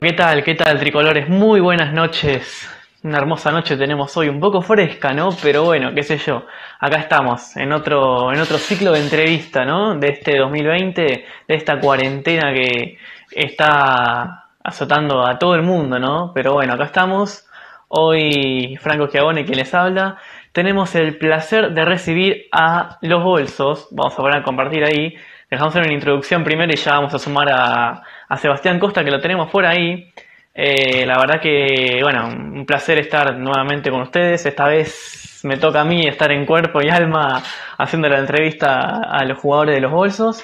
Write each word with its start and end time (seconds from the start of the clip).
¿Qué 0.00 0.12
tal? 0.12 0.44
¿Qué 0.44 0.54
tal, 0.54 0.78
tricolores? 0.78 1.28
Muy 1.28 1.58
buenas 1.58 1.92
noches. 1.92 2.70
Una 3.02 3.18
hermosa 3.18 3.50
noche 3.50 3.76
tenemos 3.76 4.16
hoy, 4.16 4.28
un 4.28 4.38
poco 4.38 4.60
fresca, 4.60 5.12
¿no? 5.12 5.30
Pero 5.42 5.64
bueno, 5.64 5.92
qué 5.92 6.04
sé 6.04 6.18
yo. 6.18 6.46
Acá 6.78 6.98
estamos, 6.98 7.56
en 7.56 7.72
otro, 7.72 8.32
en 8.32 8.38
otro 8.38 8.58
ciclo 8.58 8.92
de 8.92 9.00
entrevista, 9.00 9.64
¿no? 9.64 9.96
De 9.96 10.08
este 10.10 10.38
2020, 10.38 11.02
de 11.02 11.54
esta 11.54 11.80
cuarentena 11.80 12.54
que 12.54 12.96
está 13.32 14.46
azotando 14.62 15.26
a 15.26 15.36
todo 15.36 15.56
el 15.56 15.62
mundo, 15.62 15.98
¿no? 15.98 16.30
Pero 16.32 16.52
bueno, 16.52 16.74
acá 16.74 16.84
estamos. 16.84 17.44
Hoy 17.88 18.76
Franco 18.80 19.08
Schiavone 19.08 19.44
quien 19.44 19.58
les 19.58 19.74
habla. 19.74 20.18
Tenemos 20.52 20.94
el 20.94 21.18
placer 21.18 21.74
de 21.74 21.84
recibir 21.84 22.46
a 22.52 22.98
Los 23.00 23.24
Bolsos. 23.24 23.88
Vamos 23.90 24.12
a 24.14 24.16
poner 24.18 24.36
a 24.36 24.42
compartir 24.44 24.84
ahí. 24.84 25.16
Dejamos 25.50 25.74
una 25.74 25.92
introducción 25.92 26.44
primero 26.44 26.72
y 26.72 26.76
ya 26.76 26.92
vamos 26.92 27.14
a 27.14 27.18
sumar 27.18 27.48
a, 27.50 28.02
a 28.28 28.36
Sebastián 28.36 28.78
Costa 28.78 29.04
que 29.04 29.10
lo 29.10 29.20
tenemos 29.20 29.50
por 29.50 29.64
ahí. 29.64 30.12
Eh, 30.54 31.06
la 31.06 31.18
verdad 31.18 31.40
que, 31.40 32.00
bueno, 32.02 32.28
un 32.28 32.66
placer 32.66 32.98
estar 32.98 33.36
nuevamente 33.36 33.90
con 33.90 34.02
ustedes. 34.02 34.44
Esta 34.44 34.66
vez 34.66 35.40
me 35.44 35.56
toca 35.56 35.82
a 35.82 35.84
mí 35.84 36.06
estar 36.06 36.32
en 36.32 36.44
cuerpo 36.44 36.82
y 36.82 36.88
alma 36.88 37.42
haciendo 37.78 38.08
la 38.08 38.18
entrevista 38.18 39.02
a 39.02 39.24
los 39.24 39.38
jugadores 39.38 39.76
de 39.76 39.80
los 39.80 39.92
bolsos. 39.92 40.42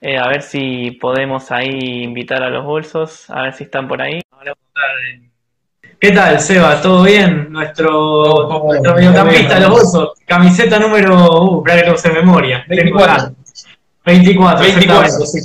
Eh, 0.00 0.16
a 0.16 0.28
ver 0.28 0.42
si 0.42 0.92
podemos 0.92 1.50
ahí 1.50 2.04
invitar 2.04 2.42
a 2.42 2.50
los 2.50 2.64
bolsos, 2.64 3.28
a 3.30 3.42
ver 3.42 3.52
si 3.54 3.64
están 3.64 3.88
por 3.88 4.00
ahí. 4.00 4.20
¿Qué 6.00 6.12
tal, 6.12 6.38
Seba? 6.38 6.80
¿Todo 6.80 7.02
bien? 7.02 7.48
Nuestro, 7.50 8.48
nuestro 8.62 8.94
mediocampista 8.94 9.56
de 9.56 9.60
los 9.62 9.70
bolsos. 9.70 10.12
Camiseta 10.24 10.78
número. 10.78 11.42
Uh, 11.42 11.64
para 11.64 11.82
que 11.82 11.90
no 11.90 12.14
memoria. 12.14 12.64
24. 12.68 13.34
24, 14.04 14.60
24. 14.64 15.10
Sí, 15.26 15.40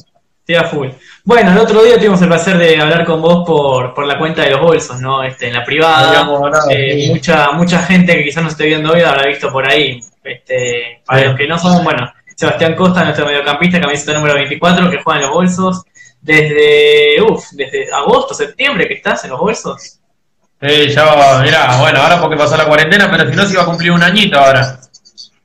a 0.52 0.64
full. 0.66 0.90
Bueno, 1.24 1.52
el 1.52 1.58
otro 1.58 1.84
día 1.84 1.98
tuvimos 1.98 2.22
el 2.22 2.28
placer 2.28 2.58
de 2.58 2.80
hablar 2.80 3.06
con 3.06 3.22
vos 3.22 3.46
por, 3.48 3.94
por 3.94 4.06
la 4.06 4.18
cuenta 4.18 4.42
de 4.42 4.52
los 4.52 4.62
bolsos, 4.62 5.00
¿no? 5.00 5.24
Este, 5.24 5.48
en 5.48 5.54
la 5.54 5.64
privada. 5.64 6.28
Eh, 6.70 7.10
mucha, 7.10 7.52
mucha 7.52 7.80
gente 7.80 8.14
que 8.14 8.26
quizás 8.26 8.44
no 8.44 8.50
esté 8.50 8.66
viendo 8.66 8.92
hoy 8.92 9.02
habrá 9.02 9.28
visto 9.28 9.52
por 9.52 9.68
ahí. 9.68 10.02
Este, 10.24 11.02
para 11.06 11.26
los 11.26 11.36
que 11.38 11.48
no 11.48 11.58
son, 11.58 11.84
bueno, 11.84 12.12
Sebastián 12.36 12.76
Costa, 12.76 13.04
nuestro 13.04 13.26
mediocampista, 13.26 13.80
camiseta 13.80 14.14
número 14.14 14.36
24, 14.36 14.90
que 14.90 15.02
juega 15.02 15.20
en 15.20 15.26
los 15.26 15.34
bolsos. 15.34 15.84
Desde, 16.22 17.22
uf, 17.22 17.52
desde 17.52 17.92
agosto, 17.94 18.34
septiembre 18.34 18.88
que 18.88 18.96
estás 18.96 19.24
en 19.24 19.32
los 19.32 19.40
bolsos. 19.40 20.00
Sí, 20.62 20.90
ya, 20.90 21.42
mirá, 21.44 21.78
bueno, 21.82 22.02
ahora 22.02 22.22
porque 22.22 22.38
pasó 22.38 22.56
la 22.56 22.66
cuarentena, 22.66 23.10
pero 23.12 23.30
si 23.30 23.36
no 23.36 23.46
se 23.46 23.54
iba 23.54 23.64
a 23.64 23.66
cumplir 23.66 23.92
un 23.92 24.02
añito 24.02 24.40
ahora. 24.40 24.80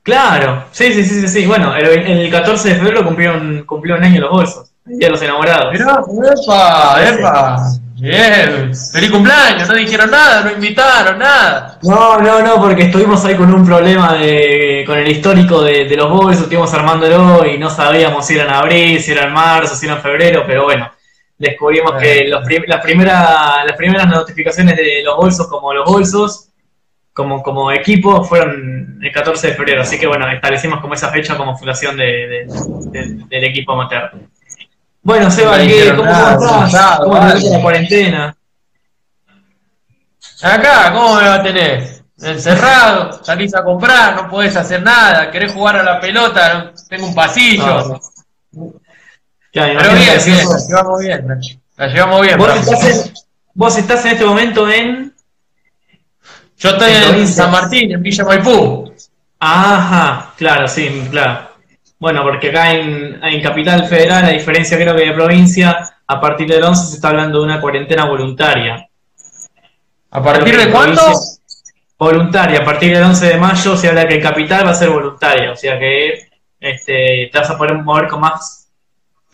Claro, 0.01 0.65
sí, 0.71 0.93
sí, 0.93 1.03
sí, 1.03 1.27
sí, 1.27 1.45
Bueno, 1.45 1.75
el, 1.75 1.85
el 1.85 2.31
14 2.31 2.69
de 2.69 2.75
febrero 2.75 3.03
cumplieron, 3.03 3.63
cumplió 3.65 3.95
un 3.95 4.03
año 4.03 4.21
los 4.21 4.31
bolsos. 4.31 4.68
Día 4.89 5.07
de 5.07 5.11
los 5.11 5.21
enamorados. 5.21 5.71
Mirá, 5.71 6.01
epa, 6.33 7.07
epa. 7.07 7.79
Bien. 8.01 8.73
Feliz 8.93 9.11
cumpleaños, 9.11 9.67
no 9.67 9.75
dijeron 9.75 10.09
nada, 10.09 10.43
no 10.43 10.51
invitaron 10.51 11.19
nada. 11.19 11.77
No, 11.83 12.17
no, 12.19 12.41
no, 12.41 12.61
porque 12.61 12.83
estuvimos 12.83 13.23
ahí 13.25 13.35
con 13.35 13.53
un 13.53 13.65
problema 13.65 14.13
de, 14.13 14.83
con 14.87 14.97
el 14.97 15.07
histórico 15.09 15.61
de, 15.61 15.85
de 15.85 15.97
los 15.97 16.09
bolsos, 16.09 16.43
estuvimos 16.43 16.73
armándolo 16.73 17.45
y 17.45 17.57
no 17.57 17.69
sabíamos 17.69 18.25
si 18.25 18.35
eran 18.35 18.53
abril, 18.53 19.01
si 19.01 19.11
eran 19.11 19.33
marzo, 19.33 19.75
si 19.75 19.85
eran 19.85 20.01
febrero, 20.01 20.43
pero 20.47 20.63
bueno, 20.63 20.89
descubrimos 21.37 21.93
que 21.99 22.25
los 22.27 22.41
las, 22.67 22.81
primeras, 22.81 23.65
las 23.65 23.75
primeras 23.75 24.07
notificaciones 24.07 24.77
de 24.77 25.01
los 25.03 25.17
bolsos 25.17 25.47
como 25.47 25.73
los 25.73 25.85
bolsos, 25.85 26.49
como, 27.11 27.43
como 27.43 27.69
equipo, 27.71 28.23
fueron 28.23 28.99
el 29.01 29.11
14 29.11 29.47
de 29.47 29.53
febrero, 29.55 29.81
así 29.81 29.99
que 29.99 30.07
bueno, 30.07 30.29
establecimos 30.31 30.79
como 30.79 30.93
esa 30.93 31.09
fecha 31.09 31.35
como 31.35 31.57
fundación 31.57 31.97
de, 31.97 32.47
del 33.29 33.43
equipo 33.43 33.73
amateur. 33.73 34.11
Bueno, 35.01 35.31
Seba, 35.31 35.57
¿cómo 35.95 36.65
estás? 36.65 36.99
¿Cómo 36.99 37.33
te 37.33 37.49
la 37.49 37.61
cuarentena? 37.61 38.35
Acá, 40.41 40.93
¿cómo 40.93 41.15
me 41.15 41.27
va 41.27 41.35
a 41.35 41.43
tener? 41.43 41.99
Encerrado, 42.21 43.23
salís 43.23 43.55
a 43.55 43.63
comprar, 43.63 44.15
no 44.15 44.29
podés 44.29 44.55
hacer 44.55 44.83
nada, 44.83 45.31
querés 45.31 45.53
jugar 45.53 45.77
a 45.77 45.83
la 45.83 45.99
pelota, 46.01 46.73
tengo 46.89 47.07
un 47.07 47.15
pasillo. 47.15 47.99
Pero 49.53 49.69
bien, 49.95 50.19
bien, 50.25 50.49
la 50.49 50.59
llevamos 50.67 50.99
bien, 50.99 51.27
la 51.77 51.87
llevamos 51.87 52.21
bien. 52.21 52.37
¿Vos 52.37 52.55
estás, 52.55 52.83
en, 52.83 53.13
¿Vos 53.53 53.77
estás 53.77 54.05
en 54.05 54.11
este 54.11 54.25
momento 54.25 54.69
en...? 54.69 55.13
Yo 56.57 56.69
estoy 56.71 56.91
en, 56.91 57.27
San 57.27 57.51
Martín, 57.51 57.93
en 57.93 58.01
Villa 58.01 58.25
Maipú. 58.25 58.93
Ajá, 59.39 60.33
claro, 60.35 60.67
sí, 60.67 61.07
claro. 61.09 61.48
Bueno, 61.99 62.23
porque 62.23 62.49
acá 62.49 62.71
en, 62.73 63.41
Capital 63.41 63.85
Federal, 63.85 64.23
a 64.23 64.29
diferencia 64.29 64.77
creo 64.77 64.95
que 64.95 65.05
de 65.05 65.13
provincia, 65.13 65.77
a 66.07 66.19
partir 66.19 66.47
del 66.47 66.63
11 66.63 66.87
se 66.87 66.95
está 66.95 67.09
hablando 67.09 67.39
de 67.39 67.45
una 67.45 67.59
cuarentena 67.59 68.05
voluntaria. 68.05 68.87
¿A 70.11 70.23
partir 70.23 70.57
de 70.57 70.71
cuándo? 70.71 71.01
Voluntaria, 71.97 72.61
a 72.61 72.63
partir 72.63 72.93
del 72.93 73.03
11 73.03 73.25
de 73.25 73.37
mayo 73.37 73.75
se 73.75 73.89
habla 73.89 74.07
que 74.07 74.15
en 74.15 74.21
Capital 74.21 74.65
va 74.65 74.71
a 74.71 74.75
ser 74.75 74.89
voluntaria, 74.89 75.51
o 75.51 75.55
sea 75.55 75.77
que 75.77 76.29
este, 76.57 77.29
te 77.29 77.37
vas 77.37 77.49
a 77.49 77.57
poder 77.57 77.73
mover 77.75 78.07
con 78.07 78.21
más... 78.21 78.69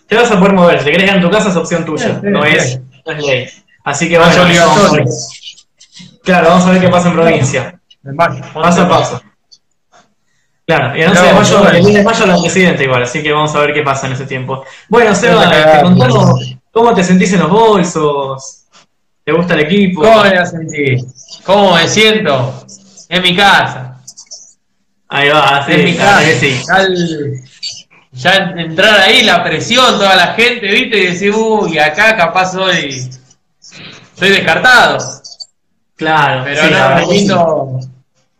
Te 0.07 0.15
vas 0.15 0.31
a 0.31 0.39
poder 0.39 0.53
mover, 0.53 0.79
si 0.79 0.85
te 0.85 0.91
querés 0.91 1.05
quedar 1.05 1.17
en 1.17 1.23
tu 1.23 1.29
casa 1.29 1.49
es 1.49 1.55
opción 1.55 1.85
tuya, 1.85 2.19
no, 2.23 2.43
es, 2.43 2.81
ley. 3.05 3.47
Así 3.83 4.09
que 4.09 4.17
vamos, 4.17 4.35
a 4.35 4.47
Claro, 6.23 6.49
vamos 6.49 6.65
a 6.65 6.71
ver 6.71 6.81
qué 6.81 6.89
pasa 6.89 7.09
en 7.09 7.13
provincia. 7.13 7.79
Paso 8.53 8.81
a 8.81 8.89
paso. 8.89 9.21
Claro, 10.65 10.97
y 10.97 11.01
el 11.01 11.09
11 11.09 11.25
de 11.25 11.33
mayo, 11.33 11.69
el 11.69 11.83
10 11.83 11.95
de 11.95 12.03
mayo 12.03 12.25
la 12.25 12.41
presidenta 12.41 12.83
igual, 12.83 13.03
así 13.03 13.21
que 13.21 13.31
vamos 13.31 13.53
a 13.53 13.59
ver 13.59 13.73
qué 13.73 13.83
pasa 13.83 14.07
en 14.07 14.13
ese 14.13 14.25
tiempo. 14.25 14.63
Bueno, 14.89 15.13
Seba, 15.13 15.49
te 15.49 15.81
contamos 15.81 16.55
cómo 16.71 16.93
te 16.93 17.03
sentís 17.03 17.33
en 17.33 17.39
los 17.41 17.49
bolsos. 17.49 18.63
¿Te 19.23 19.31
gusta 19.31 19.53
el 19.53 19.61
equipo? 19.61 20.01
¿Cómo 20.01 20.23
me 20.23 20.45
sentí? 20.45 21.05
¿Cómo 21.43 21.75
me 21.75 21.87
siento? 21.87 22.65
En 23.09 23.23
mi 23.23 23.35
casa. 23.35 24.01
Ahí 25.07 25.29
va, 25.29 25.63
sí, 25.65 25.71
en 25.71 25.85
mi 25.85 25.95
casa. 25.95 26.21
Sí. 26.39 26.61
Ya, 28.11 28.53
entrar 28.55 29.01
ahí, 29.01 29.23
la 29.23 29.43
presión, 29.43 29.97
toda 29.97 30.15
la 30.15 30.33
gente, 30.33 30.67
¿viste? 30.67 30.97
Y 30.97 31.07
decir, 31.07 31.33
uy, 31.35 31.77
acá 31.77 32.15
capaz 32.15 32.55
hoy 32.55 33.09
soy 34.15 34.29
descartado. 34.29 34.97
Claro, 35.95 36.43
pero 36.43 36.63
sí, 36.63 36.69
no, 36.71 37.11
lindo, 37.11 37.79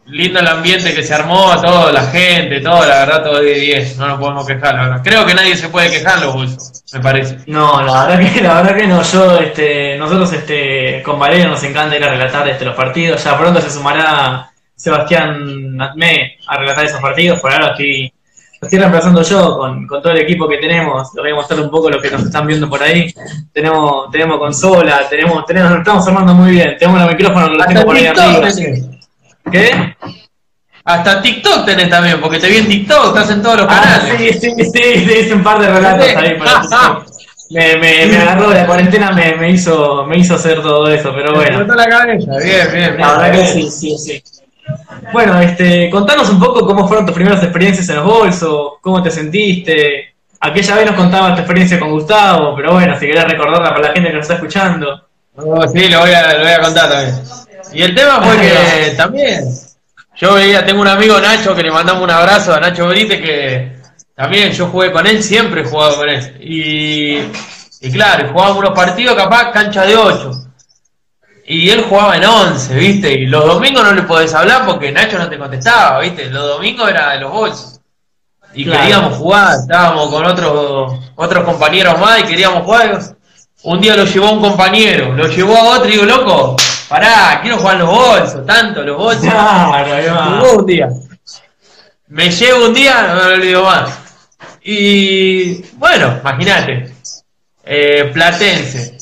lindo 0.08 0.40
el 0.40 0.48
ambiente 0.48 0.94
que 0.94 1.04
se 1.04 1.14
armó, 1.14 1.60
toda 1.62 1.92
la 1.92 2.04
gente, 2.04 2.62
todo, 2.62 2.86
la 2.86 3.00
verdad, 3.00 3.24
todo 3.24 3.42
de 3.42 3.54
10, 3.54 3.98
no 3.98 4.08
nos 4.08 4.20
podemos 4.20 4.46
quejar, 4.46 4.76
la 4.76 4.82
verdad. 4.84 5.02
Creo 5.04 5.26
que 5.26 5.34
nadie 5.34 5.56
se 5.56 5.70
puede 5.70 5.90
quejar 5.90 6.22
los 6.22 6.34
bolsos, 6.34 6.84
me 6.94 7.00
parece. 7.00 7.38
No, 7.48 7.82
la 7.82 8.06
verdad 8.06 8.34
que, 8.34 8.42
la 8.42 8.62
verdad 8.62 8.76
que 8.76 8.88
no, 8.88 9.02
yo, 9.02 9.40
este, 9.40 9.98
nosotros 9.98 10.32
este, 10.34 11.02
con 11.04 11.20
Valeria 11.20 11.48
nos 11.48 11.64
encanta 11.64 11.96
ir 11.96 12.04
a 12.04 12.12
relatar 12.12 12.48
este, 12.48 12.66
los 12.66 12.76
partidos, 12.76 13.24
ya 13.24 13.38
pronto 13.38 13.62
se 13.62 13.72
sumará 13.72 14.52
Sebastián 14.76 15.76
Natmé 15.76 16.38
a 16.48 16.58
relatar 16.58 16.86
esos 16.86 17.02
partidos, 17.02 17.40
por 17.40 17.52
ahora 17.52 17.72
estoy, 17.72 18.14
lo 18.62 18.68
estoy 18.68 18.80
reemplazando 18.80 19.24
yo 19.24 19.58
con, 19.58 19.88
con 19.88 20.02
todo 20.02 20.14
el 20.14 20.20
equipo 20.20 20.48
que 20.48 20.58
tenemos, 20.58 21.10
les 21.16 21.24
voy 21.24 21.32
a 21.32 21.36
mostrar 21.36 21.60
un 21.62 21.72
poco 21.72 21.90
lo 21.90 22.00
que 22.00 22.12
nos 22.12 22.24
están 22.24 22.46
viendo 22.46 22.70
por 22.70 22.84
ahí, 22.84 23.12
tenemos, 23.52 24.12
tenemos 24.12 24.38
consola, 24.38 25.02
tenemos, 25.10 25.46
tenemos, 25.46 25.72
nos 25.72 25.80
estamos 25.80 26.08
armando 26.08 26.34
muy 26.36 26.52
bien, 26.52 26.76
tenemos 26.78 27.02
los 27.02 27.12
micrófonos 27.12 27.50
que 27.50 27.56
los 27.56 27.68
tengo 27.68 27.86
por 27.86 27.96
ahí 27.96 28.06
arriba. 28.06 28.50
¿Qué? 29.52 29.96
Hasta 30.84 31.22
TikTok 31.22 31.66
tenés 31.66 31.90
también, 31.90 32.22
porque 32.22 32.40
te 32.40 32.48
vi 32.48 32.58
en 32.58 32.68
TikTok, 32.68 33.08
estás 33.08 33.32
en 33.32 33.42
todos 33.42 33.62
los 33.62 33.68
ah, 33.70 33.82
canales. 33.82 34.40
Sí, 34.40 34.52
sí, 34.56 34.72
sí, 34.72 34.82
hice 35.20 35.34
un 35.34 35.44
par 35.44 35.60
de 35.60 35.68
relatos 35.68 36.16
ahí 36.16 36.38
para 36.38 37.06
me, 37.50 37.78
me, 37.78 38.06
me, 38.08 38.18
agarró 38.18 38.52
la 38.52 38.66
cuarentena, 38.66 39.12
me, 39.12 39.36
me, 39.36 39.52
hizo, 39.52 40.06
me 40.06 40.18
hizo 40.18 40.36
hacer 40.36 40.62
todo 40.62 40.88
eso, 40.88 41.12
pero 41.16 41.36
bueno. 41.36 41.66
Me 41.66 41.76
la 41.76 41.86
cabeza, 41.86 42.38
bien, 42.38 42.68
bien. 42.74 42.98
La 42.98 43.18
verdad 43.18 43.32
que 43.32 43.46
sí, 43.46 43.70
sí, 43.70 43.98
sí. 43.98 44.24
Bueno, 45.14 45.40
este, 45.40 45.90
contanos 45.92 46.30
un 46.30 46.40
poco 46.40 46.66
cómo 46.66 46.88
fueron 46.88 47.06
tus 47.06 47.14
primeras 47.14 47.44
experiencias 47.44 47.88
en 47.90 47.98
los 47.98 48.06
bolsos, 48.06 48.74
cómo 48.82 49.02
te 49.04 49.12
sentiste. 49.12 50.16
Aquella 50.40 50.76
vez 50.76 50.86
nos 50.88 50.96
contabas 50.96 51.36
tu 51.36 51.42
experiencia 51.42 51.80
con 51.80 51.92
Gustavo, 51.92 52.56
pero 52.56 52.74
bueno, 52.74 53.00
si 53.00 53.06
querés 53.06 53.26
recordarla 53.26 53.70
para 53.70 53.88
la 53.88 53.94
gente 53.94 54.10
que 54.10 54.16
nos 54.16 54.24
está 54.24 54.36
escuchando. 54.36 55.08
sí, 55.72 55.88
lo 55.88 56.00
voy 56.00 56.14
a, 56.14 56.34
lo 56.34 56.44
voy 56.44 56.52
a 56.52 56.62
contar 56.62 56.90
también. 56.90 57.45
Y 57.76 57.84
el 57.84 57.94
tema 57.94 58.22
fue 58.22 58.38
que 58.38 58.94
también, 58.98 59.50
yo 60.16 60.34
veía, 60.34 60.66
tengo 60.66 60.82
un 60.82 60.88
amigo 60.88 61.20
Nacho 61.20 61.54
que 61.54 61.64
le 61.64 61.72
mandamos 61.72 62.04
un 62.04 62.12
abrazo 62.12 62.54
a 62.54 62.60
Nacho 62.60 62.88
Brite 62.88 63.22
que 63.22 63.76
también 64.16 64.54
yo 64.54 64.68
jugué 64.68 64.94
con 64.94 65.06
él, 65.06 65.22
siempre 65.22 65.62
he 65.62 65.66
jugado 65.66 65.98
con 65.98 66.08
él. 66.10 66.38
Y, 66.40 67.18
y 67.82 67.92
claro, 67.92 68.30
jugábamos 68.32 68.60
unos 68.60 68.74
partidos 68.74 69.16
capaz 69.16 69.52
cancha 69.52 69.86
de 69.86 69.98
8. 69.98 70.32
Y 71.48 71.70
él 71.70 71.86
jugaba 71.88 72.16
en 72.16 72.24
11, 72.24 72.76
¿viste? 72.76 73.12
Y 73.12 73.26
los 73.28 73.46
domingos 73.46 73.84
no 73.84 73.92
le 73.92 74.04
podés 74.04 74.34
hablar 74.34 74.66
porque 74.66 74.94
Nacho 74.94 75.20
no 75.20 75.30
te 75.30 75.38
contestaba, 75.38 76.00
¿viste? 76.00 76.30
Los 76.30 76.48
domingos 76.48 76.90
era 76.90 77.12
de 77.12 77.20
los 77.20 77.32
bolsos. 77.32 77.82
Y 78.54 78.64
queríamos 78.64 79.18
jugar, 79.18 79.58
estábamos 79.60 80.10
con 80.10 80.26
otros 80.26 80.98
otros 81.16 81.44
compañeros 81.44 82.00
más 82.00 82.22
y 82.22 82.24
queríamos 82.24 82.64
jugar. 82.64 83.02
Un 83.64 83.82
día 83.82 83.98
lo 83.98 84.06
llevó 84.06 84.32
un 84.32 84.40
compañero, 84.40 85.12
lo 85.14 85.28
llevó 85.28 85.58
a 85.58 85.78
otro 85.78 85.90
y 85.90 85.92
digo, 85.92 86.06
loco, 86.06 86.56
pará, 86.88 87.40
quiero 87.42 87.58
jugar 87.58 87.78
los 87.78 87.90
bolsos, 87.90 88.46
tanto 88.46 88.84
los 88.84 88.98
bolsos. 88.98 89.24
Claro, 89.24 90.60
un 90.60 90.66
día. 90.66 90.90
Me 92.08 92.30
llevo 92.30 92.66
un 92.66 92.74
día, 92.74 93.02
no 93.08 93.16
me 93.16 93.24
lo 93.24 93.34
olvido 93.36 93.64
más. 93.64 94.00
Y 94.64 95.62
bueno, 95.74 96.18
imagínate, 96.22 96.94
eh, 97.64 98.10
Platense. 98.14 98.98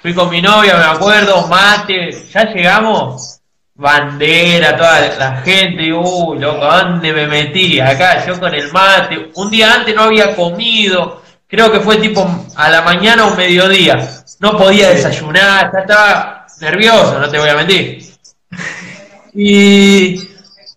fui 0.00 0.14
con 0.14 0.30
mi 0.30 0.42
novia, 0.42 0.76
me 0.76 0.84
acuerdo, 0.84 1.46
mate, 1.46 2.10
ya 2.32 2.44
llegamos, 2.52 3.40
bandera, 3.74 4.76
toda 4.76 5.00
la 5.18 5.36
gente, 5.42 5.84
y, 5.84 5.92
uy, 5.92 6.38
loco, 6.38 6.64
¿dónde 6.64 7.12
me 7.12 7.26
metí? 7.26 7.80
Acá, 7.80 8.24
yo 8.26 8.38
con 8.38 8.54
el 8.54 8.72
mate, 8.72 9.30
un 9.34 9.50
día 9.50 9.74
antes 9.74 9.94
no 9.94 10.02
había 10.04 10.34
comido, 10.34 11.22
creo 11.46 11.70
que 11.70 11.80
fue 11.80 11.96
tipo 11.98 12.28
a 12.56 12.68
la 12.68 12.82
mañana 12.82 13.26
o 13.26 13.36
mediodía, 13.36 13.98
no 14.40 14.56
podía 14.56 14.90
desayunar, 14.90 15.70
ya 15.72 15.78
estaba 15.80 16.41
nervioso, 16.62 17.18
no 17.18 17.28
te 17.28 17.38
voy 17.38 17.48
a 17.48 17.56
mentir. 17.56 18.02
Y 19.34 20.28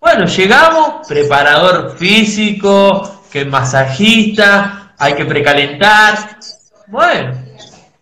bueno, 0.02 0.26
llegamos, 0.26 1.08
preparador 1.08 1.96
físico, 1.98 3.24
que 3.32 3.46
masajista, 3.46 4.94
hay 4.98 5.14
que 5.14 5.26
precalentar. 5.26 6.38
Bueno, 6.88 7.38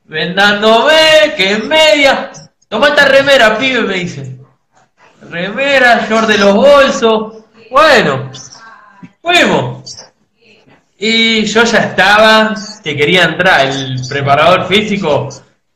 vendándome, 0.05 1.33
que 1.35 1.51
en 1.51 1.67
media. 1.67 2.31
Toma 2.69 2.89
esta 2.89 3.05
remera, 3.05 3.57
pibe, 3.57 3.81
me 3.81 3.95
dice. 3.95 4.37
Remera, 5.29 6.07
short 6.07 6.27
de 6.27 6.37
los 6.37 6.55
bolsos. 6.55 7.43
Bueno, 7.69 8.31
fuimos. 9.21 9.97
Y 10.97 11.43
yo 11.45 11.63
ya 11.63 11.79
estaba, 11.79 12.55
que 12.81 12.95
quería 12.95 13.23
entrar, 13.23 13.67
el 13.67 13.99
preparador 14.07 14.67
físico. 14.67 15.29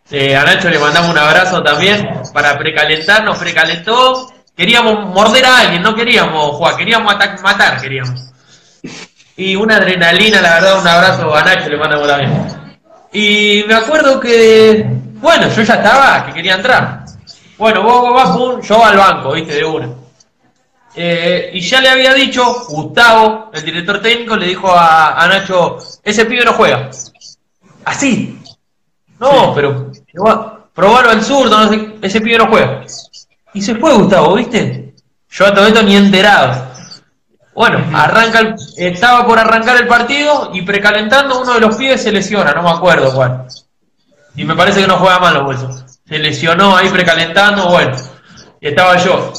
Eh, 0.09 0.35
a 0.37 0.43
Nacho 0.43 0.69
le 0.69 0.79
mandamos 0.79 1.11
un 1.11 1.17
abrazo 1.17 1.61
también 1.61 2.21
para 2.33 2.57
precalentar, 2.57 3.23
nos 3.23 3.37
precalentó. 3.37 4.31
Queríamos 4.55 5.09
morder 5.09 5.45
a 5.45 5.59
alguien, 5.59 5.81
no 5.83 5.93
queríamos 5.93 6.55
jugar, 6.55 6.77
queríamos 6.77 7.13
matar, 7.43 7.79
queríamos. 7.79 8.31
Y 9.35 9.55
una 9.55 9.75
adrenalina, 9.75 10.41
la 10.41 10.55
verdad, 10.55 10.79
un 10.79 10.87
abrazo 10.87 11.35
a 11.35 11.43
Nacho, 11.43 11.69
le 11.69 11.77
mandamos 11.77 12.07
también. 12.07 12.47
Y 13.11 13.63
me 13.67 13.75
acuerdo 13.75 14.19
que, 14.19 14.85
bueno, 15.15 15.49
yo 15.49 15.61
ya 15.61 15.75
estaba, 15.75 16.25
que 16.25 16.33
quería 16.33 16.55
entrar. 16.55 17.05
Bueno, 17.57 17.83
vos, 17.83 18.13
vas, 18.13 18.35
pum, 18.35 18.61
yo 18.61 18.83
al 18.83 18.97
banco, 18.97 19.33
viste, 19.33 19.55
de 19.55 19.65
una. 19.65 19.89
Eh, 20.95 21.51
y 21.53 21.59
ya 21.59 21.81
le 21.81 21.89
había 21.89 22.13
dicho, 22.13 22.65
Gustavo, 22.69 23.51
el 23.53 23.63
director 23.63 24.01
técnico, 24.01 24.35
le 24.35 24.47
dijo 24.47 24.71
a, 24.71 25.21
a 25.21 25.27
Nacho, 25.27 25.77
ese 26.01 26.25
pibe 26.25 26.45
no 26.45 26.53
juega. 26.53 26.89
Así. 27.85 28.39
No, 29.19 29.53
pero 29.53 29.86
probalo 30.73 31.09
al 31.09 31.23
zurdo, 31.23 31.57
no 31.59 31.69
sé, 31.69 31.95
ese 32.01 32.21
pibe 32.21 32.37
no 32.37 32.47
juega. 32.47 32.83
Y 33.53 33.61
se 33.61 33.75
fue 33.75 33.93
Gustavo, 33.93 34.35
¿viste? 34.35 34.93
Yo 35.29 35.45
a 35.47 35.53
todo 35.53 35.65
esto 35.67 35.83
ni 35.83 35.95
enterado. 35.95 36.67
Bueno, 37.55 37.83
arranca 37.93 38.39
el- 38.39 38.55
estaba 38.77 39.25
por 39.25 39.39
arrancar 39.39 39.77
el 39.77 39.87
partido 39.87 40.51
y 40.53 40.61
precalentando 40.61 41.41
uno 41.41 41.53
de 41.55 41.59
los 41.61 41.75
pibes 41.75 42.03
se 42.03 42.11
lesiona, 42.11 42.53
no 42.53 42.61
me 42.63 42.69
acuerdo 42.69 43.11
cuál. 43.13 43.45
Y 44.35 44.43
me 44.45 44.55
parece 44.55 44.81
que 44.81 44.87
no 44.87 44.97
juega 44.97 45.19
mal 45.19 45.33
los 45.33 45.43
bolsos. 45.43 45.99
Se 46.07 46.19
lesionó 46.19 46.77
ahí 46.77 46.89
precalentando, 46.89 47.69
bueno. 47.69 47.97
Estaba 48.61 48.97
yo. 48.97 49.33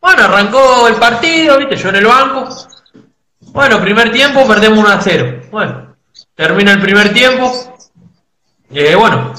Bueno, 0.00 0.24
arrancó 0.24 0.88
el 0.88 0.94
partido, 0.94 1.58
viste, 1.58 1.76
yo 1.76 1.90
en 1.90 1.96
el 1.96 2.06
banco. 2.06 2.48
Bueno, 3.40 3.80
primer 3.80 4.10
tiempo 4.12 4.46
perdemos 4.46 4.78
1 4.78 4.88
a 4.88 5.00
0. 5.00 5.42
Bueno, 5.50 5.94
termina 6.34 6.72
el 6.72 6.80
primer 6.80 7.12
tiempo. 7.12 7.75
Eh, 8.72 8.94
bueno, 8.94 9.32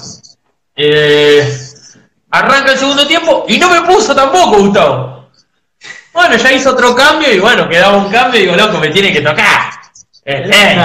eh, 0.76 1.48
arranca 2.32 2.72
el 2.72 2.78
segundo 2.78 3.06
tiempo 3.06 3.46
y 3.48 3.58
no 3.58 3.70
me 3.70 3.82
puso 3.82 4.16
tampoco, 4.16 4.58
Gustavo. 4.60 5.30
Bueno, 6.14 6.36
ya 6.36 6.52
hizo 6.52 6.72
otro 6.72 6.96
cambio 6.96 7.32
y 7.32 7.40
bueno, 7.40 7.70
quedaba 7.70 7.98
un 7.98 8.10
cambio 8.12 8.40
y 8.40 8.44
digo, 8.44 8.56
loco, 8.56 8.80
me 8.80 8.90
tiene 8.90 9.14
que 9.14 9.22
tocar. 9.22 9.72
Es 10.26 10.48
ley. 10.48 10.78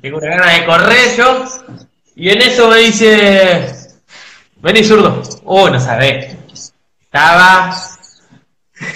Tengo 0.00 0.18
una 0.18 0.36
gana 0.36 0.52
de 0.52 0.64
correr 0.64 1.16
yo. 1.16 1.44
Y 2.14 2.30
en 2.30 2.42
eso 2.42 2.68
me 2.68 2.76
dice, 2.78 3.74
vení 4.56 4.84
zurdo. 4.84 5.22
Oh, 5.44 5.68
no 5.68 5.80
sabés. 5.80 6.36
Estaba. 7.02 7.76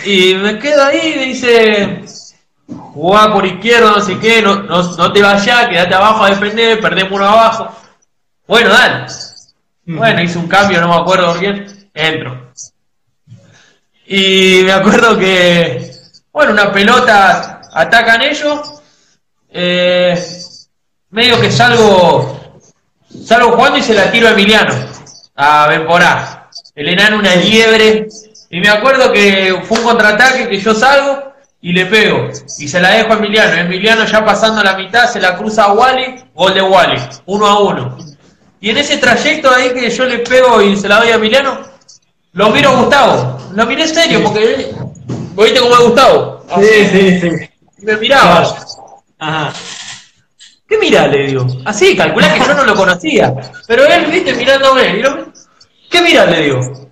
Y 0.05 0.35
me 0.35 0.59
quedo 0.59 0.85
ahí 0.85 1.13
y 1.15 1.19
me 1.19 1.25
dice, 1.27 2.05
jugá 2.95 3.33
por 3.33 3.45
izquierda, 3.45 3.91
no 3.91 4.01
sé 4.01 4.19
qué, 4.19 4.41
no, 4.41 4.63
no, 4.63 4.83
no 4.83 5.13
te 5.13 5.23
vayas, 5.23 5.69
quedate 5.69 5.95
abajo 5.95 6.25
a 6.25 6.31
defender, 6.31 6.81
perdemos 6.81 7.13
uno 7.13 7.27
abajo. 7.27 7.69
Bueno, 8.53 8.69
dale. 8.69 9.07
Bueno, 9.87 10.21
hice 10.21 10.37
un 10.37 10.47
cambio, 10.47 10.79
no 10.83 10.89
me 10.89 10.97
acuerdo 10.97 11.33
bien. 11.39 11.89
Entro. 11.95 12.53
Y 14.05 14.61
me 14.65 14.73
acuerdo 14.73 15.19
que, 15.19 15.91
bueno, 16.31 16.53
una 16.53 16.71
pelota 16.71 17.63
atacan 17.73 18.21
ellos. 18.21 18.83
eh, 19.49 20.23
medio 21.09 21.41
que 21.41 21.51
salgo, 21.51 22.61
salgo 23.25 23.53
jugando 23.53 23.79
y 23.79 23.83
se 23.83 23.95
la 23.95 24.11
tiro 24.11 24.29
a 24.29 24.33
Emiliano, 24.33 24.75
a 25.35 25.67
Benporá. 25.69 26.51
El 26.75 26.91
enano 26.91 27.21
una 27.21 27.35
liebre. 27.35 28.07
Y 28.51 28.61
me 28.61 28.69
acuerdo 28.69 29.11
que 29.13 29.63
fue 29.67 29.79
un 29.79 29.85
contraataque 29.85 30.51
que 30.51 30.61
yo 30.61 30.75
salgo 30.75 31.33
y 31.63 31.73
le 31.73 31.87
pego. 31.87 32.29
Y 32.59 32.69
se 32.69 32.83
la 32.83 32.91
dejo 32.91 33.15
a 33.15 33.17
Emiliano. 33.17 33.55
Emiliano 33.55 34.05
ya 34.05 34.23
pasando 34.23 34.63
la 34.63 34.77
mitad 34.77 35.09
se 35.11 35.23
la 35.23 35.39
cruza 35.39 35.65
a 35.65 35.73
Wally, 35.73 36.23
gol 36.35 36.53
de 36.53 36.61
Wally, 36.61 37.01
uno 37.25 37.47
a 37.47 37.59
uno. 37.61 38.12
Y 38.63 38.71
en 38.71 38.79
ese 38.79 38.97
trayecto 38.97 39.51
ahí 39.53 39.71
que 39.75 39.91
yo 39.91 40.05
le 40.07 40.21
pego 40.21 40.63
y 40.63 40.77
se 40.77 40.89
la 40.89 41.01
doy 41.01 41.09
a 41.11 41.17
Emiliano, 41.17 41.59
lo 42.33 42.49
miro 42.51 42.71
a 42.71 42.77
Gustavo. 42.81 43.39
Lo 43.55 43.67
miré 43.67 43.87
serio 43.89 44.23
porque 44.23 44.73
¿vos 45.35 45.45
viste 45.45 45.61
cómo 45.61 45.75
es 45.75 45.81
Gustavo. 45.81 46.47
Sí, 46.61 46.87
sí, 46.93 47.21
sí. 47.21 47.29
Y 47.79 47.85
me 47.85 47.97
miraba. 47.97 48.57
Ajá. 49.19 49.53
¿Qué 50.69 50.79
mirá? 50.79 51.07
Le 51.09 51.27
digo. 51.27 51.47
Así, 51.65 51.97
calculá 51.97 52.33
que 52.33 52.39
yo 52.41 52.55
no 52.55 52.65
lo 52.65 52.75
conocía. 52.75 53.35
Pero 53.67 53.85
él, 53.85 54.07
viste, 54.07 54.33
mirándome. 54.35 54.99
y 54.99 55.03
lo- 55.03 55.33
¿Qué 55.91 56.01
mirá? 56.01 56.25
Le 56.27 56.43
digo. 56.43 56.89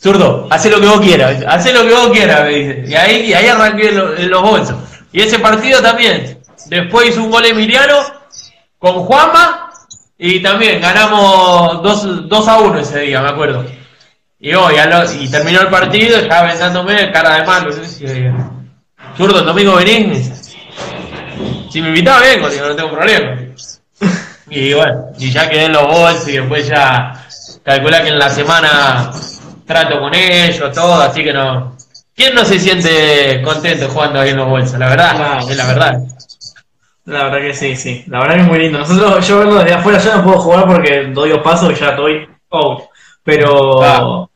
Zurdo, 0.00 0.46
haz 0.50 0.66
lo 0.66 0.78
que 0.80 0.86
vos 0.86 1.00
quieras. 1.00 1.42
Haz 1.48 1.72
lo 1.72 1.82
que 1.84 1.92
vos 1.94 2.10
quieras, 2.10 2.42
me 2.44 2.50
dice. 2.50 2.84
Y 2.86 2.94
ahí, 2.94 3.16
y 3.22 3.32
ahí 3.34 3.46
arranqué 3.48 3.92
lo- 3.92 4.14
en 4.16 4.30
los 4.30 4.42
bolsos. 4.42 4.76
Y 5.10 5.22
ese 5.22 5.38
partido 5.38 5.80
también. 5.80 6.38
Después 6.66 7.08
hizo 7.08 7.22
un 7.22 7.30
gol 7.30 7.46
Emiliano 7.46 7.96
con 8.78 8.92
Juanma. 9.04 9.65
Y 10.18 10.40
también 10.42 10.80
ganamos 10.80 11.82
2, 11.82 12.48
a 12.48 12.58
1 12.58 12.78
ese 12.80 13.00
día, 13.00 13.20
me 13.20 13.28
acuerdo. 13.28 13.64
Y, 14.38 14.52
oh, 14.54 14.70
y, 14.70 14.76
a 14.78 14.86
lo- 14.86 15.12
y 15.12 15.28
terminó 15.30 15.60
el 15.60 15.68
partido, 15.68 16.18
estaba 16.18 16.48
vendándome, 16.48 17.10
cara 17.12 17.36
de 17.36 17.46
malo. 17.46 17.70
Eh, 18.00 18.32
Zurdo, 19.16 19.40
el 19.40 19.46
domingo 19.46 19.76
venís. 19.76 20.54
Si 21.70 21.82
me 21.82 21.88
invitaba, 21.88 22.20
vengo, 22.20 22.48
digo, 22.48 22.66
no 22.66 22.76
tengo 22.76 22.90
problema. 22.90 23.36
Y 24.48 24.72
bueno, 24.74 25.06
y 25.18 25.30
ya 25.30 25.48
quedé 25.50 25.64
en 25.64 25.72
los 25.72 25.86
bolsos 25.86 26.28
y 26.28 26.32
después 26.38 26.66
ya 26.68 27.12
calculá 27.64 28.02
que 28.02 28.08
en 28.08 28.18
la 28.18 28.30
semana 28.30 29.10
trato 29.66 29.98
con 29.98 30.14
ellos, 30.14 30.72
todo, 30.72 30.94
así 31.02 31.24
que 31.24 31.32
no. 31.32 31.76
¿Quién 32.14 32.34
no 32.34 32.44
se 32.44 32.58
siente 32.58 33.42
contento 33.42 33.88
jugando 33.88 34.20
ahí 34.20 34.30
en 34.30 34.36
los 34.36 34.48
bolsos? 34.48 34.78
La 34.78 34.88
verdad, 34.88 35.38
es 35.50 35.56
la 35.56 35.66
verdad. 35.66 35.98
La 37.06 37.24
verdad 37.24 37.38
que 37.38 37.54
sí, 37.54 37.76
sí. 37.76 38.04
La 38.08 38.20
verdad 38.20 38.34
que 38.34 38.40
es 38.42 38.46
muy 38.48 38.58
lindo. 38.58 38.78
Nosotros, 38.78 39.26
yo 39.26 39.38
verlo 39.38 39.54
desde 39.56 39.74
afuera, 39.74 39.98
yo 39.98 40.16
no 40.16 40.24
puedo 40.24 40.38
jugar 40.40 40.66
porque 40.66 41.04
doy 41.12 41.30
dos 41.30 41.40
pasos 41.40 41.70
y 41.72 41.74
ya 41.76 41.90
estoy 41.90 42.28
out. 42.50 42.82
Pero, 43.22 43.82
Ah. 43.82 44.26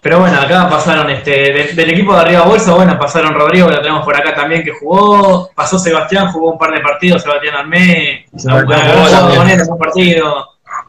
pero 0.00 0.18
bueno, 0.20 0.40
acá 0.40 0.68
pasaron 0.68 1.08
este, 1.10 1.30
de- 1.30 1.72
del 1.74 1.90
equipo 1.90 2.12
de 2.14 2.20
arriba 2.20 2.42
bolsa, 2.42 2.72
bueno, 2.74 2.98
pasaron 2.98 3.34
Rodrigo, 3.34 3.68
que 3.68 3.74
lo 3.76 3.82
tenemos 3.82 4.04
por 4.04 4.16
acá 4.16 4.34
también, 4.34 4.64
que 4.64 4.72
jugó, 4.72 5.48
pasó 5.54 5.78
Sebastián, 5.78 6.30
jugó 6.32 6.52
un 6.52 6.58
par 6.58 6.72
de 6.72 6.80
partidos, 6.80 7.22
Sebastián 7.22 7.54
Armé, 7.56 8.26
Sebastián 8.36 9.60
un 9.70 9.78
partido. 9.78 10.48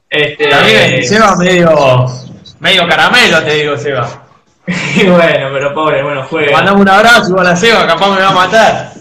Este, 0.10 0.48
También, 0.48 1.04
Seba 1.04 1.36
medio, 1.38 2.06
medio 2.60 2.88
caramelo, 2.88 3.42
te 3.44 3.54
digo, 3.56 3.78
Seba. 3.78 4.08
y 4.96 5.06
bueno, 5.08 5.50
pero 5.52 5.74
pobre, 5.74 6.02
bueno, 6.04 6.22
Le 6.22 6.28
juega. 6.28 6.52
mandamos 6.54 6.82
un 6.82 6.90
abrazo 6.90 7.30
igual 7.30 7.48
a 7.48 7.56
Seba, 7.56 7.86
capaz 7.88 8.10
me 8.16 8.22
va 8.22 8.30
a 8.30 8.34
matar. 8.34 8.92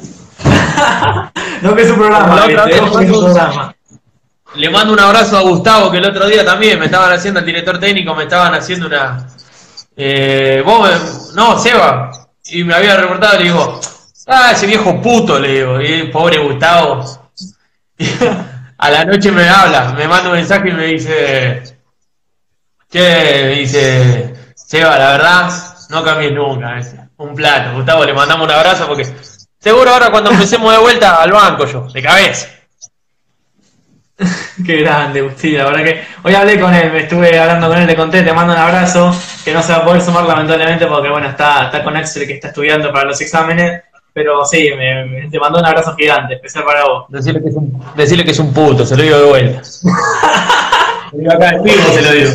No 1.62 1.76
que 1.76 1.82
es 1.82 1.90
un 1.90 1.96
programa, 1.96 2.34
otra 2.44 2.64
vez, 2.66 2.76
Es 2.76 2.80
un 2.80 2.90
programa. 2.90 3.75
Le 4.54 4.68
mando 4.68 4.92
un 4.92 5.00
abrazo 5.00 5.38
a 5.38 5.42
Gustavo, 5.42 5.90
que 5.90 5.99
el 5.99 6.04
otro 6.04 6.26
día 6.26 6.44
también 6.44 6.78
me 6.78 6.87
estaban 6.87 7.12
haciendo, 7.12 7.40
el 7.40 7.46
director 7.46 7.78
técnico, 7.78 8.14
me 8.14 8.25
estaban 8.25 8.54
haciendo 8.54 8.87
una... 8.87 9.26
Eh, 9.96 10.62
vos, 10.64 10.88
me- 10.90 11.34
no, 11.34 11.58
Seba, 11.58 12.11
y 12.46 12.64
me 12.64 12.75
había 12.75 12.96
reportado, 12.96 13.38
le 13.38 13.44
digo, 13.44 13.80
ah, 14.26 14.50
ese 14.52 14.66
viejo 14.66 15.00
puto, 15.00 15.38
le 15.38 15.49
digo, 15.52 15.80
y 15.80 16.08
pobre 16.11 16.38
Gustavo. 16.38 17.30
a 18.78 18.90
la 18.90 19.04
noche 19.04 19.30
me 19.30 19.49
habla, 19.49 19.94
me 19.96 20.08
manda 20.08 20.30
un 20.30 20.37
mensaje 20.37 20.68
y 20.68 20.72
me 20.72 20.87
dice, 20.87 21.78
che, 22.90 23.42
me 23.44 23.54
dice, 23.61 24.34
Seba, 24.54 24.99
la 24.99 25.12
verdad, 25.12 25.50
no 25.90 26.02
cambies 26.04 26.32
nunca, 26.32 26.78
un 27.18 27.34
plato. 27.34 27.75
Gustavo, 27.76 28.04
le 28.04 28.12
mandamos 28.12 28.46
un 28.46 28.52
abrazo 28.52 28.87
porque 28.87 29.04
seguro 29.62 29.90
ahora 29.90 30.11
cuando 30.11 30.31
empecemos 30.31 30.73
de 30.73 30.78
vuelta 30.78 31.23
al 31.23 31.33
banco 31.33 31.66
yo, 31.66 31.87
de 31.92 32.02
cabeza. 32.02 32.49
Qué 34.64 34.76
grande, 34.76 35.33
sí, 35.37 35.52
la 35.52 35.64
verdad 35.64 35.83
que 35.85 36.02
hoy 36.23 36.35
hablé 36.35 36.61
con 36.61 36.73
él, 36.75 36.92
me 36.92 37.00
estuve 37.00 37.38
hablando 37.38 37.69
con 37.69 37.78
él, 37.78 37.87
le 37.87 37.97
conté, 37.97 38.23
te 38.23 38.33
mando 38.33 38.52
un 38.52 38.59
abrazo, 38.59 39.12
que 39.45 39.52
no 39.52 39.62
se 39.62 39.73
va 39.73 39.78
a 39.78 39.85
poder 39.85 40.00
sumar 40.02 40.25
lamentablemente 40.25 40.87
porque 40.87 41.09
bueno, 41.09 41.28
está, 41.28 41.64
está 41.66 41.83
con 41.83 41.97
Axel 41.97 42.26
que 42.26 42.35
está 42.35 42.49
estudiando 42.49 42.92
para 42.92 43.07
los 43.07 43.21
exámenes, 43.21 43.83
pero 44.12 44.45
sí, 44.45 44.69
me, 44.76 45.07
me- 45.07 45.31
te 45.31 45.40
mandó 45.40 45.59
un 45.59 45.64
abrazo 45.66 45.97
gigante, 45.97 46.35
especial 46.35 46.64
para 46.64 46.85
vos. 46.85 47.07
Decirle 47.09 47.42
que, 47.42 47.49
es 47.49 47.54
un, 47.57 47.85
decirle 47.97 48.25
que 48.25 48.31
es 48.33 48.38
un 48.38 48.52
puto, 48.52 48.85
se 48.87 48.97
lo 48.97 49.02
digo 49.02 49.19
de 49.19 49.25
vuelta. 49.25 49.62
Yo 51.12 51.33
acá 51.33 51.49
en 51.50 51.62
vivo 51.62 51.83
se 51.92 52.02
lo 52.02 52.12
digo. 52.12 52.31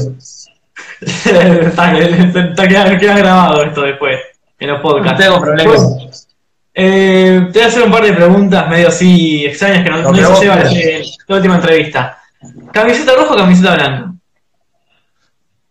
está, 1.67 1.98
está- 1.98 2.67
queda, 2.67 2.98
queda 2.98 3.17
grabado 3.17 3.63
esto 3.63 3.81
después, 3.84 4.19
en 4.60 4.67
los 4.69 4.77
No 4.77 4.84
podcasts. 4.84 5.24
tengo 5.24 5.39
problema. 5.39 5.72
Pues, 5.74 6.26
eh, 6.79 7.50
te 7.51 7.57
voy 7.60 7.62
a 7.63 7.67
hacer 7.67 7.81
un 7.84 7.91
par 7.91 8.03
de 8.03 8.13
preguntas 8.13 8.69
medio 8.69 8.89
así 8.89 9.46
extrañas 9.48 9.84
que 9.84 9.89
no, 9.89 9.98
no 10.12 10.36
se 10.36 10.41
quieras. 10.41 10.72
en 10.74 11.03
la 11.27 11.36
última 11.36 11.55
entrevista. 11.55 12.22
¿Camiseta 12.72 13.15
roja 13.15 13.34
o 13.34 13.38
camiseta 13.38 13.74
blanca? 13.75 14.13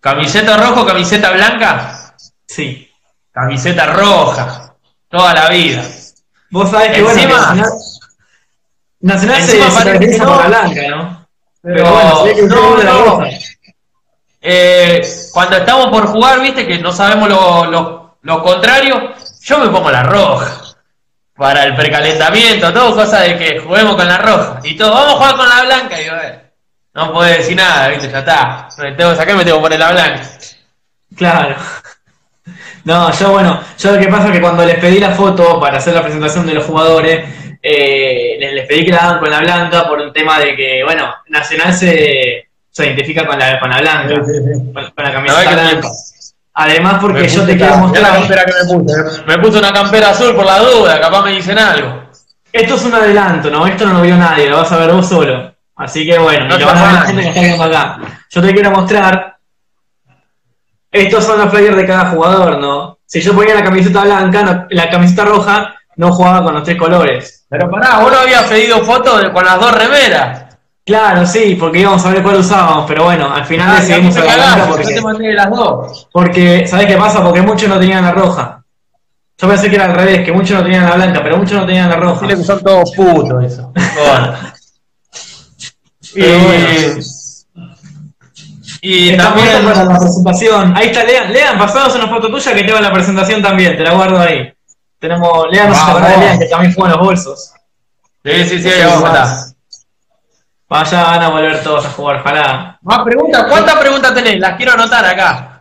¿Camiseta 0.00 0.56
roja 0.56 0.82
o 0.82 0.86
camiseta 0.86 1.30
blanca? 1.30 2.14
Sí. 2.46 2.90
Camiseta 3.32 3.86
roja. 3.86 4.74
Toda 5.08 5.32
la 5.34 5.48
vida. 5.48 5.82
Vos 6.50 6.70
sabés 6.70 6.90
que 6.90 7.02
bueno, 7.02 7.16
que 7.18 7.24
Encima- 7.24 7.40
Nacional, 7.40 7.70
Nacional 9.00 9.42
se, 9.42 9.56
Encima 9.58 9.70
se 9.70 9.84
caracteriza 9.84 10.24
no. 10.24 10.32
por 10.32 10.42
la 10.42 10.46
blanca, 10.48 10.88
¿no? 10.88 11.28
Pero, 11.62 11.90
bueno, 11.92 12.24
que 12.24 12.42
no, 12.42 12.76
la 12.78 12.84
no. 12.84 13.04
roja. 13.04 13.26
Eh, 14.40 15.00
cuando 15.32 15.56
estamos 15.56 15.86
por 15.88 16.06
jugar, 16.06 16.40
viste 16.40 16.66
que 16.66 16.78
no 16.78 16.92
sabemos 16.92 17.28
lo, 17.28 17.66
lo- 17.70 18.18
lo 18.22 18.42
contrario, 18.42 19.12
yo 19.42 19.58
me 19.58 19.68
pongo 19.68 19.90
la 19.90 20.02
roja. 20.02 20.62
Para 21.36 21.64
el 21.64 21.74
precalentamiento, 21.74 22.72
todo 22.72 22.94
cosa 22.94 23.20
de 23.20 23.36
que 23.36 23.58
juguemos 23.58 23.94
con 23.96 24.08
la 24.08 24.18
roja. 24.18 24.60
Y 24.62 24.76
todo, 24.76 24.92
vamos 24.92 25.14
a 25.14 25.16
jugar 25.16 25.36
con 25.36 25.48
la 25.48 25.62
blanca. 25.64 26.00
Y 26.00 26.06
yo, 26.06 26.12
eh, 26.14 26.40
no 26.94 27.12
puede 27.12 27.38
decir 27.38 27.56
nada, 27.56 27.88
viste, 27.88 28.10
ya 28.10 28.20
está. 28.20 28.68
Me 28.78 28.92
tengo 28.92 29.10
que 29.10 29.16
sacar, 29.16 29.36
me 29.36 29.44
tengo 29.44 29.58
que 29.58 29.62
poner 29.62 29.78
la 29.78 29.92
blanca. 29.92 30.22
Claro. 31.16 31.56
No, 32.84 33.10
yo 33.18 33.32
bueno, 33.32 33.60
yo 33.76 33.90
lo 33.90 33.98
que 33.98 34.06
pasa 34.06 34.26
es 34.26 34.32
que 34.34 34.40
cuando 34.40 34.64
les 34.64 34.78
pedí 34.78 35.00
la 35.00 35.10
foto 35.10 35.58
para 35.58 35.78
hacer 35.78 35.92
la 35.92 36.02
presentación 36.02 36.46
de 36.46 36.54
los 36.54 36.64
jugadores, 36.64 37.28
eh, 37.60 38.36
les, 38.38 38.52
les 38.52 38.66
pedí 38.68 38.84
que 38.84 38.92
la 38.92 38.98
hagan 38.98 39.18
con 39.18 39.28
la 39.28 39.40
blanca 39.40 39.88
por 39.88 40.00
un 40.00 40.12
tema 40.12 40.38
de 40.38 40.54
que, 40.54 40.84
bueno, 40.84 41.12
Nacional 41.26 41.74
se, 41.74 42.46
se 42.70 42.86
identifica 42.86 43.26
con 43.26 43.40
la, 43.40 43.58
con 43.58 43.70
la 43.70 43.80
blanca, 43.80 44.14
con, 44.14 44.72
con 44.72 45.04
la 45.04 45.12
camiseta 45.12 45.52
blanca. 45.52 45.88
Además 46.58 46.94
porque 47.02 47.20
Me 47.22 47.28
yo 47.28 47.44
te 47.44 47.56
quiero 47.56 47.76
mostrar, 47.76 48.18
me 48.18 48.74
puse. 48.74 49.22
Me 49.26 49.38
puse 49.38 49.58
una 49.58 49.72
campera 49.72 50.10
azul 50.10 50.34
por 50.34 50.46
la 50.46 50.58
duda, 50.60 50.98
capaz 51.00 51.22
me 51.22 51.32
dicen 51.32 51.58
algo. 51.58 52.04
esto 52.50 52.74
es 52.76 52.84
un 52.86 52.94
adelanto, 52.94 53.50
¿no? 53.50 53.66
Esto 53.66 53.84
no 53.84 53.94
lo 53.94 54.00
vio 54.00 54.16
nadie, 54.16 54.48
lo 54.48 54.56
vas 54.58 54.72
a 54.72 54.78
ver 54.78 54.90
vos 54.90 55.06
solo. 55.06 55.54
Así 55.76 56.06
que 56.06 56.18
bueno, 56.18 56.46
No 56.48 56.56
y 56.56 56.60
lo 56.60 56.66
van 56.66 56.78
a 56.78 56.82
ver 56.84 56.92
la 56.94 57.00
te 57.00 57.06
gente 57.08 57.22
que 57.22 57.28
está 57.28 57.40
viendo 57.42 57.64
acá. 57.64 57.98
Yo 58.30 58.40
te 58.42 58.54
quiero 58.54 58.70
mostrar. 58.70 59.36
Estos 60.90 61.24
son 61.26 61.38
los 61.40 61.50
flyers 61.50 61.76
de 61.76 61.86
cada 61.86 62.06
jugador, 62.06 62.58
¿no? 62.58 63.00
Si 63.04 63.20
yo 63.20 63.34
ponía 63.34 63.54
la 63.54 63.62
camiseta 63.64 64.02
blanca, 64.04 64.42
no- 64.42 64.66
la 64.70 64.88
camiseta 64.88 65.26
roja 65.26 65.74
no 65.96 66.10
jugaba 66.12 66.42
con 66.42 66.54
los 66.54 66.62
tres 66.64 66.78
colores. 66.78 67.44
Pero 67.50 67.70
pará, 67.70 67.98
vos 67.98 68.10
no 68.10 68.18
habías 68.20 68.44
pedido 68.44 68.78
fotos 68.82 69.28
con 69.28 69.44
las 69.44 69.60
dos 69.60 69.72
remeras. 69.76 70.45
Claro, 70.86 71.26
sí, 71.26 71.56
porque 71.58 71.80
íbamos 71.80 72.06
a 72.06 72.10
ver 72.10 72.22
cuál 72.22 72.36
usábamos, 72.36 72.84
pero 72.86 73.02
bueno, 73.04 73.28
al 73.34 73.44
final 73.44 73.70
Ah, 73.70 73.80
decidimos 73.80 74.16
a 74.16 74.20
la 74.20 74.24
blanca 74.24 74.44
cagaste, 74.44 74.68
yo 74.68 74.76
porque, 74.76 74.94
te 74.94 75.00
mandé 75.00 75.32
las 75.32 75.50
dos. 75.50 76.08
porque, 76.12 76.66
¿sabés 76.68 76.86
qué 76.86 76.96
pasa? 76.96 77.24
Porque 77.24 77.42
muchos 77.42 77.68
no 77.68 77.80
tenían 77.80 78.04
la 78.04 78.12
roja. 78.12 78.62
Yo 79.38 79.48
pensé 79.48 79.68
que 79.68 79.74
era 79.74 79.86
al 79.86 79.94
revés, 79.94 80.24
que 80.24 80.30
muchos 80.30 80.56
no 80.56 80.62
tenían 80.62 80.88
la 80.88 80.94
blanca, 80.94 81.20
pero 81.24 81.38
muchos 81.38 81.58
no 81.58 81.66
tenían 81.66 81.90
la 81.90 81.96
roja. 81.96 82.26
Que 82.28 82.36
son 82.36 82.62
todos 82.62 82.92
putos 82.92 83.44
eso. 83.44 83.72
Bueno. 83.96 84.38
Y, 86.14 86.20
Pero 86.20 86.38
bueno. 86.38 87.00
y 88.80 89.08
Estamos 89.10 89.42
también 89.42 89.64
para 89.64 89.84
la 89.84 89.98
presentación. 89.98 90.76
Ahí 90.76 90.86
está, 90.86 91.04
Lean. 91.04 91.32
Lean, 91.32 91.58
pasados 91.58 91.96
una 91.96 92.06
foto 92.06 92.30
tuya 92.30 92.54
que 92.54 92.62
tengo 92.62 92.78
en 92.78 92.84
la 92.84 92.92
presentación 92.92 93.42
también, 93.42 93.76
te 93.76 93.82
la 93.82 93.92
guardo 93.92 94.20
ahí. 94.20 94.52
Tenemos, 95.00 95.46
Lean, 95.50 95.68
no 95.68 95.74
se 95.74 96.00
de 96.00 96.16
Lean, 96.16 96.38
que 96.38 96.46
también 96.46 96.72
juega 96.74 96.92
en 96.92 96.98
los 96.98 97.06
bolsos. 97.06 97.52
Sí, 98.24 98.44
sí, 98.46 98.62
sí, 98.62 98.68
ahí 98.68 98.84
vamos 98.86 99.04
a 99.04 99.06
estar. 99.08 99.45
Vaya, 100.68 101.02
van 101.04 101.22
a 101.22 101.28
volver 101.28 101.62
todos 101.62 101.86
a 101.86 101.90
jugar, 101.90 102.16
ojalá. 102.20 102.78
Más 102.82 102.98
preguntas, 103.04 103.46
¿cuántas 103.48 103.74
preguntas 103.76 104.14
tenés? 104.14 104.38
Las 104.40 104.56
quiero 104.56 104.72
anotar 104.72 105.04
acá. 105.04 105.60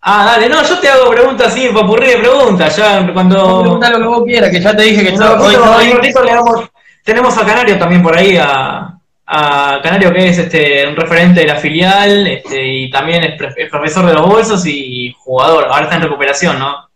Ah, 0.00 0.24
dale, 0.24 0.48
no, 0.48 0.62
yo 0.62 0.78
te 0.78 0.88
hago 0.88 1.10
preguntas 1.10 1.48
así, 1.48 1.68
popurrí 1.68 2.06
de 2.08 2.16
preguntas, 2.18 2.74
ya 2.76 3.12
cuando... 3.12 3.60
Pregunta 3.62 3.90
lo 3.90 3.98
que 3.98 4.04
vos 4.04 4.22
quieras, 4.24 4.50
que 4.50 4.60
ya 4.60 4.74
te 4.74 4.82
dije 4.82 5.04
que 5.04 5.12
no, 5.12 5.32
hoy 5.34 5.52
le 5.52 6.32
damos- 6.32 6.70
tenemos 7.04 7.36
a 7.36 7.44
Canario 7.44 7.78
también 7.78 8.02
por 8.02 8.16
ahí, 8.16 8.38
a, 8.40 8.94
a 9.26 9.80
Canario 9.82 10.12
que 10.12 10.28
es 10.28 10.38
este 10.38 10.86
un 10.86 10.96
referente 10.96 11.40
de 11.40 11.46
la 11.46 11.56
filial 11.56 12.26
este, 12.26 12.64
y 12.66 12.90
también 12.90 13.24
es, 13.24 13.68
profesor 13.70 14.06
de 14.06 14.14
los 14.14 14.26
bolsos 14.26 14.64
y 14.66 15.14
jugador. 15.18 15.64
Ahora 15.64 15.82
está 15.84 15.96
en 15.96 16.02
recuperación, 16.02 16.58
¿no? 16.58 16.88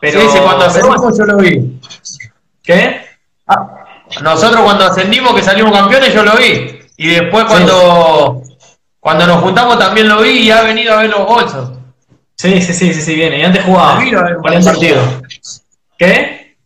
Pero, 0.00 0.20
Sí, 0.20 0.26
sí, 0.32 0.38
cuando 0.38 0.58
pero 0.58 0.68
ascendimos 0.70 1.18
yo 1.18 1.24
lo 1.24 1.36
vi. 1.36 1.80
¿Qué? 2.62 3.00
Ah, 3.46 3.84
nosotros 4.22 4.62
cuando 4.62 4.84
ascendimos 4.86 5.34
que 5.34 5.42
salimos 5.42 5.72
campeones 5.72 6.12
yo 6.12 6.24
lo 6.24 6.32
vi. 6.36 6.73
Y 6.96 7.08
después 7.08 7.44
cuando, 7.46 8.42
cuando 9.00 9.26
nos 9.26 9.42
juntamos 9.42 9.78
también 9.78 10.08
lo 10.08 10.20
vi 10.22 10.30
y 10.30 10.50
ha 10.50 10.62
venido 10.62 10.94
a 10.94 11.02
ver 11.02 11.10
los 11.10 11.26
bolsos. 11.26 11.70
Sí, 12.36 12.60
sí, 12.60 12.72
sí, 12.72 12.92
sí, 12.92 13.00
sí, 13.00 13.14
viene. 13.14 13.38
Y 13.38 13.42
antes 13.44 13.64
jugaba. 13.64 13.98
Vino 13.98 14.18
a 14.18 14.22
ver 14.24 14.36
un 14.36 14.42
Por 14.42 14.52
el 14.54 14.64
partido. 14.64 15.02
¿Qué? 15.98 16.56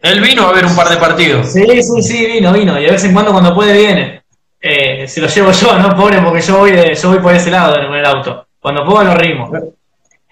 Él 0.00 0.20
vino 0.20 0.46
a 0.48 0.52
ver 0.52 0.66
un 0.66 0.74
par 0.74 0.88
de 0.88 0.96
partidos. 0.96 1.52
Sí, 1.52 1.64
sí, 1.82 2.02
sí, 2.02 2.26
vino, 2.26 2.52
vino. 2.52 2.78
Y 2.78 2.84
de 2.84 2.90
vez 2.90 3.04
en 3.04 3.12
cuando 3.12 3.32
cuando 3.32 3.54
puede 3.54 3.72
viene. 3.78 4.22
Eh, 4.60 5.06
se 5.08 5.20
lo 5.20 5.26
llevo 5.28 5.50
yo, 5.52 5.78
¿no? 5.78 5.94
Pobre, 5.96 6.20
porque 6.20 6.40
yo 6.40 6.58
voy, 6.58 6.70
de- 6.72 6.94
yo 6.94 7.08
voy 7.10 7.18
por 7.18 7.34
ese 7.34 7.50
lado 7.50 7.74
con 7.86 7.94
el 7.94 8.04
auto. 8.04 8.46
Cuando 8.60 8.84
puedo 8.84 9.02
lo 9.04 9.14
rimo. 9.14 9.50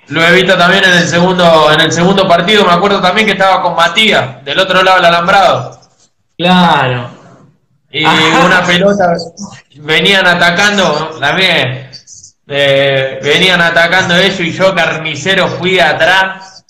Lo 0.08 0.24
he 0.24 0.32
visto 0.32 0.56
también 0.56 0.84
en 0.84 0.94
el 0.94 1.06
segundo, 1.08 1.70
en 1.72 1.80
el 1.80 1.92
segundo 1.92 2.26
partido, 2.26 2.64
me 2.64 2.72
acuerdo 2.72 3.00
también 3.00 3.26
que 3.26 3.32
estaba 3.32 3.62
con 3.62 3.76
Matías, 3.76 4.44
del 4.44 4.58
otro 4.58 4.82
lado 4.82 4.96
del 4.96 5.06
alambrado. 5.06 5.80
Claro. 6.36 7.10
Y 7.90 8.04
Ajá. 8.04 8.44
una 8.46 8.62
pelota 8.64 9.12
venían 9.76 10.26
atacando, 10.26 11.18
también. 11.20 11.90
Eh, 12.52 13.20
venían 13.22 13.60
atacando 13.60 14.16
ellos 14.16 14.40
y 14.40 14.50
yo 14.50 14.74
carnicero 14.74 15.46
fui 15.46 15.78
atrás, 15.78 16.64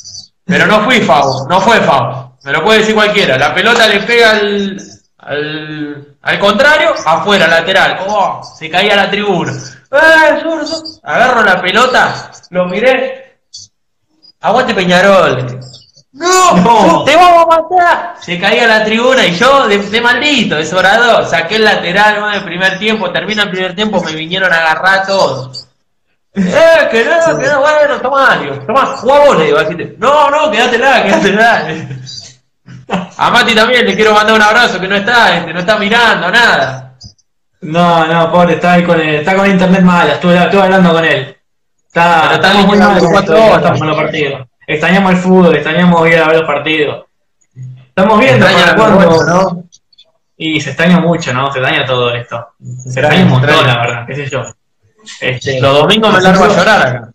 pero 0.45 0.67
no 0.67 0.83
fui 0.85 1.00
FAO, 1.00 1.49
no 1.49 1.59
fue 1.59 1.81
FAO, 1.81 2.37
me 2.45 2.53
lo 2.53 2.62
puede 2.62 2.81
decir 2.81 2.95
cualquiera, 2.95 3.39
la 3.39 3.55
pelota 3.55 3.89
le 3.89 4.00
pega 4.00 4.33
al, 4.33 4.79
al, 5.17 6.17
al 6.21 6.39
contrario, 6.39 6.93
afuera, 7.07 7.47
lateral, 7.47 8.00
oh, 8.07 8.43
se 8.59 8.69
caía 8.69 8.95
la 8.95 9.11
tribuna, 9.11 9.53
¡Eh, 9.91 10.41
zurdo! 10.43 10.83
agarro 11.03 11.43
la 11.45 11.62
pelota, 11.62 12.31
lo 12.50 12.67
miré, 12.67 13.39
aguante 14.43 14.75
Peñarol, 14.75 15.61
¡No! 16.12 16.57
No. 16.57 17.05
¡Te 17.05 17.14
vamos 17.14 17.45
a 17.45 17.61
matar! 17.61 18.14
Se 18.21 18.38
caía 18.38 18.67
la 18.67 18.85
tribuna 18.85 19.25
y 19.26 19.35
yo, 19.37 19.69
de, 19.69 19.79
de 19.79 20.00
maldito, 20.00 20.57
de 20.57 20.67
sobrador, 20.67 21.25
saqué 21.26 21.57
el 21.57 21.64
lateral 21.64 22.21
¿no? 22.21 22.29
en 22.29 22.35
el 22.38 22.45
primer 22.45 22.79
tiempo, 22.79 23.11
termina 23.12 23.45
el 23.45 23.50
primer 23.50 23.75
tiempo, 23.76 24.02
me 24.02 24.12
vinieron 24.12 24.52
a 24.52 24.57
agarrar 24.57 25.07
todos. 25.07 25.69
¡Eh, 26.35 26.88
que 26.90 27.05
no, 27.05 27.38
que 27.38 27.47
no, 27.47 27.61
bueno, 27.61 28.00
tomá, 28.00 28.37
digo, 28.38 28.55
tomá, 28.67 28.87
jugá 28.97 29.19
vos, 29.21 29.37
le 29.38 29.45
digo, 29.47 29.59
así 29.59 29.75
te- 29.76 29.95
No, 29.99 30.31
no, 30.31 30.50
quédatela, 30.50 31.02
quédatela. 31.05 31.67
A 33.17 33.31
Mati 33.31 33.55
también 33.55 33.85
le 33.87 33.95
quiero 33.95 34.12
mandar 34.14 34.35
un 34.35 34.43
abrazo, 34.43 34.81
que 34.81 34.88
no 34.88 34.97
está, 34.97 35.37
este, 35.38 35.52
no 35.52 35.61
está 35.61 35.76
mirando, 35.79 36.31
nada. 36.31 36.95
No, 37.62 38.07
no, 38.07 38.33
pobre, 38.33 38.55
está 38.55 38.73
ahí 38.75 38.85
con 38.85 39.00
el, 39.00 39.17
está 39.17 39.37
con 39.37 39.49
internet 39.49 39.83
mala, 39.83 40.14
estuve, 40.14 40.37
estuve 40.43 40.62
hablando 40.62 40.93
con 40.93 41.05
él. 41.05 41.37
Está, 41.87 42.23
Pero 42.23 42.35
estamos 42.35 42.67
muy 42.67 42.79
mal 42.79 43.00
cuatro 43.12 43.37
horas. 43.45 43.57
estamos 43.59 43.79
con 43.79 43.88
los 43.88 43.97
partidos. 43.97 44.47
Extrañamos 44.71 45.11
el 45.11 45.19
fútbol, 45.19 45.57
extrañamos 45.57 46.09
ir 46.09 46.19
a 46.19 46.29
ver 46.29 46.37
los 46.37 46.47
partidos. 46.47 47.07
Estamos 47.89 48.21
viendo 48.21 48.47
Extraña 48.47 48.77
para 48.77 48.95
cuándo. 48.95 49.25
¿no? 49.25 49.65
Y 50.37 50.61
se 50.61 50.71
extraña 50.71 51.00
mucho, 51.00 51.35
¿no? 51.35 51.53
Se 51.53 51.59
extraña 51.59 51.85
todo 51.85 52.15
esto. 52.15 52.55
Se 52.85 53.00
extraña 53.00 53.25
un 53.25 53.31
montón, 53.31 53.67
la 53.67 53.79
verdad, 53.79 54.07
qué 54.07 54.15
sé 54.15 54.31
yo. 54.31 54.45
Este, 55.21 55.61
Los 55.61 55.75
domingos 55.75 56.15
me 56.15 56.21
largo 56.21 56.45
a 56.45 56.49
llorar 56.49 56.87
acá. 56.87 57.11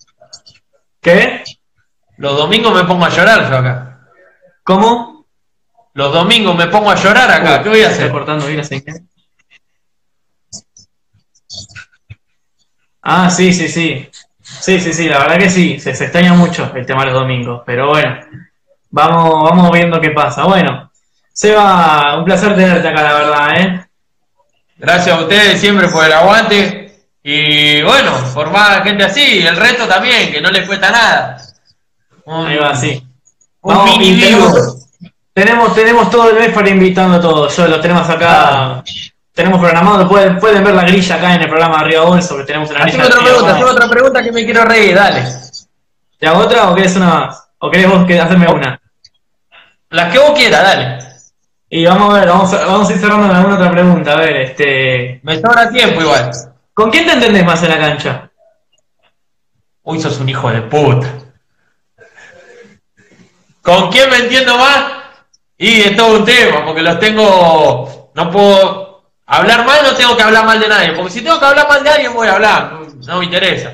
¿Qué? 0.99 1.43
Los 2.17 2.37
domingos 2.37 2.75
me 2.75 2.83
pongo 2.83 3.05
a 3.05 3.09
llorar 3.09 3.49
yo 3.49 3.57
acá. 3.57 3.99
¿Cómo? 4.61 5.25
Los 5.93 6.11
domingos 6.11 6.57
me 6.57 6.67
pongo 6.67 6.91
a 6.91 6.95
llorar 6.95 7.31
acá, 7.31 7.63
¿qué 7.63 7.69
voy 7.69 7.83
a 7.83 7.87
hacer? 7.87 8.11
cortando 8.11 8.47
bien 8.47 8.65
señal. 8.65 9.01
Ah, 13.01 13.29
sí, 13.29 13.53
sí, 13.53 13.69
sí. 13.69 14.09
Sí, 14.65 14.79
sí, 14.79 14.93
sí, 14.93 15.07
la 15.07 15.19
verdad 15.19 15.37
que 15.37 15.49
sí, 15.51 15.79
se, 15.79 15.93
se 15.93 16.05
extraña 16.05 16.33
mucho 16.33 16.71
el 16.73 16.87
tema 16.87 17.01
de 17.01 17.11
los 17.11 17.21
domingos, 17.21 17.61
pero 17.67 17.89
bueno, 17.89 18.17
vamos, 18.89 19.43
vamos 19.43 19.71
viendo 19.71 20.01
qué 20.01 20.09
pasa. 20.09 20.43
Bueno, 20.45 20.91
Seba, 21.31 22.17
un 22.17 22.25
placer 22.25 22.55
tenerte 22.55 22.87
acá, 22.87 23.03
la 23.03 23.13
verdad, 23.13 23.61
¿eh? 23.61 23.85
Gracias 24.77 25.15
a 25.15 25.21
ustedes 25.21 25.61
siempre 25.61 25.87
por 25.89 26.03
el 26.03 26.13
aguante. 26.13 26.97
Y 27.21 27.83
bueno, 27.83 28.11
por 28.33 28.49
más 28.49 28.81
gente 28.81 29.03
así, 29.03 29.45
el 29.45 29.55
resto 29.55 29.87
también, 29.87 30.31
que 30.31 30.41
no 30.41 30.49
les 30.49 30.65
cuesta 30.65 30.89
nada. 30.89 31.37
Un, 32.23 32.47
Ahí 32.47 32.57
va, 32.57 32.75
sí. 32.75 33.07
un 33.61 33.75
Vamos, 33.75 33.99
mini 33.99 34.19
tenemos, 34.19 34.89
tenemos, 35.31 35.75
tenemos 35.75 36.09
todo 36.09 36.31
el 36.31 36.39
mes 36.39 36.49
para 36.49 36.69
invitando 36.71 37.17
a 37.17 37.21
todos, 37.21 37.55
yo 37.55 37.67
lo 37.67 37.79
tenemos 37.79 38.09
acá, 38.09 38.83
tenemos 39.35 39.59
programado, 39.59 40.07
pueden, 40.07 40.39
pueden 40.39 40.63
ver 40.63 40.73
la 40.73 40.83
grilla 40.83 41.15
acá 41.15 41.35
en 41.35 41.41
el 41.41 41.49
programa 41.49 41.79
de 41.79 41.83
Arriba 41.83 42.05
Bolso, 42.05 42.37
que 42.37 42.43
tenemos 42.45 42.69
una 42.69 42.85
grilla. 42.85 43.05
Otra 43.05 43.19
pregunta, 43.21 43.65
otra 43.65 43.89
pregunta 43.89 44.23
que 44.23 44.31
me 44.31 44.45
quiero 44.45 44.63
reír, 44.63 44.95
dale. 44.95 45.25
¿Te 46.17 46.25
hago 46.25 46.39
otra 46.39 46.69
o 46.69 46.75
querés 46.75 46.95
una 46.95 47.07
más? 47.07 47.49
¿O 47.57 47.69
querés 47.69 47.89
vos 47.89 48.05
que 48.05 48.17
hacerme 48.17 48.47
una? 48.47 48.79
Las 49.89 50.13
que 50.13 50.19
vos 50.19 50.31
quieras, 50.31 50.63
dale. 50.63 50.99
Y 51.69 51.85
vamos 51.85 52.13
a 52.13 52.19
ver, 52.19 52.29
vamos 52.29 52.53
a, 52.53 52.65
vamos 52.65 52.89
a 52.89 52.93
ir 52.93 52.99
cerrando 52.99 53.27
con 53.27 53.35
alguna 53.35 53.55
otra 53.55 53.71
pregunta. 53.71 54.13
A 54.13 54.15
ver, 54.15 54.37
este. 54.37 55.19
Me 55.23 55.35
sobra 55.35 55.69
tiempo 55.69 55.99
igual. 55.99 56.31
¿Con 56.73 56.89
quién 56.89 57.05
te 57.05 57.11
entendés 57.11 57.45
más 57.45 57.61
en 57.63 57.69
la 57.71 57.77
cancha? 57.77 58.31
Uy, 59.83 59.99
sos 59.99 60.17
un 60.21 60.29
hijo 60.29 60.49
de 60.49 60.61
puta. 60.61 61.07
¿Con 63.61 63.91
quién 63.91 64.09
me 64.09 64.17
entiendo 64.17 64.57
más? 64.57 64.85
Y 65.57 65.81
es 65.81 65.97
todo 65.97 66.19
un 66.19 66.25
tema, 66.25 66.63
porque 66.65 66.81
los 66.81 66.99
tengo. 66.99 68.11
No 68.13 68.31
puedo 68.31 68.84
hablar 69.25 69.65
mal, 69.65 69.83
no 69.83 69.95
tengo 69.95 70.15
que 70.15 70.23
hablar 70.23 70.45
mal 70.45 70.59
de 70.59 70.67
nadie. 70.67 70.93
Porque 70.93 71.11
si 71.11 71.21
tengo 71.21 71.39
que 71.39 71.45
hablar 71.45 71.67
mal 71.67 71.83
de 71.83 71.89
alguien, 71.89 72.13
voy 72.13 72.27
a 72.27 72.33
hablar. 72.33 72.73
No, 72.73 72.87
no 73.07 73.19
me 73.19 73.25
interesa. 73.25 73.71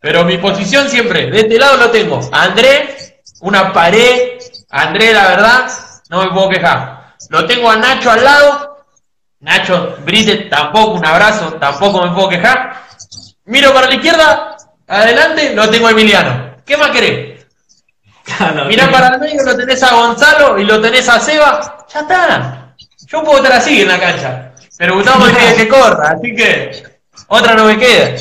Pero 0.00 0.24
mi 0.24 0.38
posición 0.38 0.88
siempre, 0.88 1.30
de 1.30 1.40
este 1.40 1.58
lado 1.58 1.76
lo 1.76 1.90
tengo. 1.90 2.20
André, 2.32 3.22
una 3.40 3.72
pared. 3.72 4.38
André, 4.70 5.12
la 5.12 5.28
verdad, 5.28 5.70
no 6.10 6.24
me 6.24 6.30
puedo 6.30 6.48
quejar. 6.50 7.14
Lo 7.30 7.46
tengo 7.46 7.70
a 7.70 7.76
Nacho 7.76 8.10
al 8.10 8.24
lado. 8.24 8.86
Nacho 9.40 9.96
Brite, 10.04 10.48
tampoco, 10.48 10.92
un 10.92 11.06
abrazo, 11.06 11.54
tampoco 11.54 12.02
me 12.02 12.14
puedo 12.14 12.30
quejar. 12.30 12.82
Miro 13.44 13.74
para 13.74 13.88
la 13.88 13.94
izquierda, 13.94 14.56
adelante, 14.86 15.54
lo 15.54 15.68
tengo 15.68 15.86
a 15.86 15.90
Emiliano. 15.90 16.56
¿Qué 16.64 16.78
más 16.78 16.90
querés? 16.90 17.46
Claro, 18.24 18.64
Mirá 18.64 18.90
para 18.90 19.08
el 19.08 19.20
medio, 19.20 19.42
lo 19.42 19.54
tenés 19.54 19.82
a 19.82 19.94
Gonzalo 19.94 20.58
y 20.58 20.64
lo 20.64 20.80
tenés 20.80 21.06
a 21.10 21.20
Seba. 21.20 21.86
Ya 21.92 22.00
está. 22.00 22.74
Yo 23.06 23.22
puedo 23.22 23.36
estar 23.36 23.52
así 23.52 23.82
en 23.82 23.88
la 23.88 24.00
cancha. 24.00 24.53
Pero 24.78 24.94
Gustavo 24.96 25.24
pide 25.26 25.56
que 25.56 25.68
corra, 25.68 26.10
así 26.10 26.34
que 26.34 26.82
otra 27.28 27.54
no 27.54 27.64
me 27.66 27.78
queda. 27.78 28.14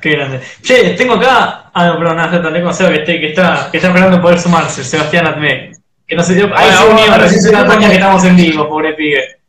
Qué 0.00 0.10
grande. 0.10 0.40
Che, 0.62 0.90
tengo 0.90 1.14
acá. 1.14 1.70
Ah, 1.72 1.86
no, 1.86 1.98
perdón, 1.98 2.16
nada, 2.16 2.42
también 2.42 2.64
con 2.64 2.74
Seba 2.74 2.90
que, 2.90 3.04
esté- 3.04 3.20
que 3.20 3.28
está, 3.28 3.68
que 3.70 3.76
está 3.78 3.88
esperando 3.88 4.20
poder 4.20 4.38
sumarse, 4.40 4.82
Sebastián 4.82 5.26
Atme. 5.26 5.72
Que 6.06 6.16
no 6.16 6.22
se 6.22 6.34
dio. 6.34 6.50
Ahí 6.56 6.70
se 6.72 6.84
unió, 6.84 7.14
recién 7.16 7.42
se 7.42 7.48
sí, 7.50 7.54
cuenta 7.54 7.78
que 7.88 7.94
estamos 7.94 8.24
en 8.24 8.36
vivo, 8.36 8.68
pobre 8.68 8.94
pibe. 8.94 9.40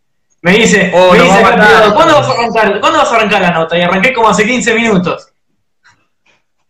Me 0.41 0.51
dice, 0.51 0.91
Oh, 0.93 1.11
me 1.13 1.17
nos 1.19 1.27
dice 1.27 1.41
va 1.41 1.47
a 1.49 1.51
acá, 1.53 1.57
matar. 1.57 1.67
privado, 1.73 1.95
¿cuándo 1.95 2.15
vas 2.15 2.27
a 2.27 2.31
arrancar? 2.33 2.79
¿Cuándo 2.79 2.99
vas 2.99 3.11
a 3.11 3.15
arrancar 3.15 3.41
la 3.41 3.51
nota? 3.51 3.77
Y 3.77 3.81
arranqué 3.81 4.13
como 4.13 4.29
hace 4.29 4.45
15 4.45 4.73
minutos. 4.75 5.27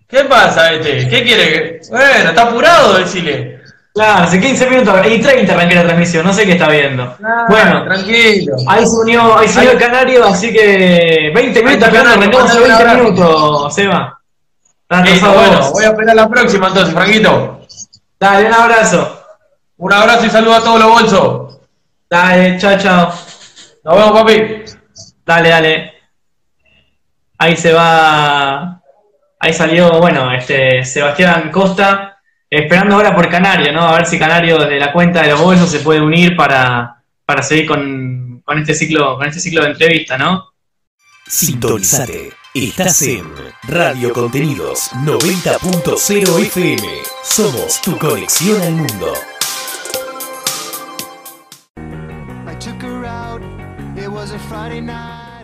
¿Qué 0.07 0.23
pasa, 0.25 0.71
este? 0.73 1.07
¿Qué 1.09 1.23
quiere? 1.23 1.79
Bueno, 1.89 2.29
está 2.29 2.43
apurado, 2.43 2.97
decirle. 2.99 3.52
Claro, 3.93 4.23
hace 4.23 4.39
15 4.41 4.69
minutos 4.71 5.05
y 5.05 5.21
30 5.21 5.53
arranqué 5.53 5.75
la 5.75 5.83
transmisión, 5.83 6.25
no 6.25 6.33
sé 6.33 6.45
qué 6.45 6.53
está 6.53 6.67
viendo. 6.67 7.15
bueno, 7.47 7.83
tranquilo. 7.83 8.55
ahí 8.67 8.87
se 8.87 8.95
unió, 8.95 9.37
ahí 9.37 9.47
se 9.47 9.59
unió 9.59 9.71
el 9.71 9.77
canario, 9.77 10.25
así 10.25 10.51
que 10.51 11.31
20 11.33 11.63
minutos, 11.63 11.89
Canario, 11.89 12.11
arrancamos 12.11 12.49
hace 12.51 12.59
mandale 12.59 12.61
un 12.61 12.63
20 12.63 12.73
abrazo. 12.73 13.03
minutos, 13.03 13.75
Seba. 13.75 14.19
Listo, 15.03 15.33
bueno, 15.33 15.71
voy 15.71 15.83
a 15.83 15.87
esperar 15.89 16.15
la 16.15 16.29
próxima 16.29 16.67
entonces, 16.67 16.93
Franquito. 16.93 17.61
Dale, 18.19 18.47
un 18.47 18.53
abrazo. 18.53 19.19
Un 19.77 19.93
abrazo 19.93 20.25
y 20.25 20.29
saludo 20.29 20.55
a 20.55 20.63
todos 20.63 20.79
los 20.79 20.89
bolsos. 20.89 21.59
Dale, 22.09 22.57
chao, 22.59 22.77
chao. 22.77 23.13
Nos 23.83 23.95
vemos, 23.95 24.11
papi. 24.11 24.63
Dale, 25.25 25.49
dale. 25.49 25.93
Ahí 27.37 27.55
se 27.57 27.73
va. 27.73 28.81
Ahí 29.39 29.53
salió, 29.53 29.99
bueno, 29.99 30.31
este 30.31 30.85
Sebastián 30.85 31.51
Costa, 31.51 32.12
esperando 32.57 32.95
ahora 32.95 33.15
por 33.15 33.29
Canario, 33.29 33.71
¿no? 33.71 33.81
A 33.81 33.95
ver 33.97 34.05
si 34.05 34.19
Canario 34.19 34.59
desde 34.59 34.79
la 34.79 34.91
cuenta 34.91 35.21
de 35.21 35.29
los 35.29 35.41
bolsos 35.41 35.69
se 35.71 35.79
puede 35.79 36.01
unir 36.01 36.35
para, 36.35 37.03
para 37.25 37.41
seguir 37.41 37.65
con, 37.65 38.41
con 38.45 38.59
este 38.59 38.73
ciclo, 38.73 39.17
con 39.17 39.27
este 39.27 39.39
ciclo 39.39 39.63
de 39.63 39.71
entrevista, 39.71 40.17
¿no? 40.17 40.53
Sintonizate. 41.27 42.33
Estás 42.53 43.01
en 43.01 43.25
Radio 43.63 44.13
Contenidos 44.13 44.91
90.0 45.03 46.39
FM. 46.45 46.87
Somos 47.23 47.81
tu 47.81 47.97
conexión 47.97 48.61
al 48.61 48.73
mundo. 48.73 49.13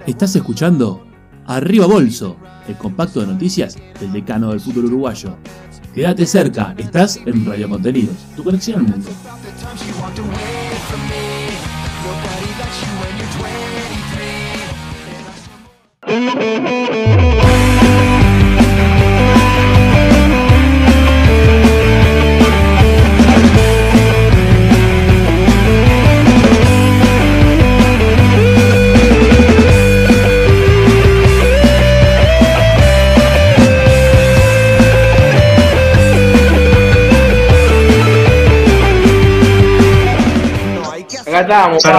Estás 0.05 0.35
escuchando 0.35 1.07
Arriba 1.47 1.87
Bolso, 1.87 2.37
el 2.67 2.77
compacto 2.77 3.21
de 3.21 3.27
noticias 3.27 3.75
del 3.99 4.11
decano 4.11 4.51
del 4.51 4.59
fútbol 4.59 4.85
uruguayo. 4.85 5.37
Quédate 5.93 6.25
cerca, 6.25 6.75
estás 6.77 7.19
en 7.25 7.45
Radio 7.45 7.67
Contenidos, 7.67 8.15
tu 8.35 8.43
conexión 8.43 8.79
al 8.79 8.87
mundo. 8.87 9.09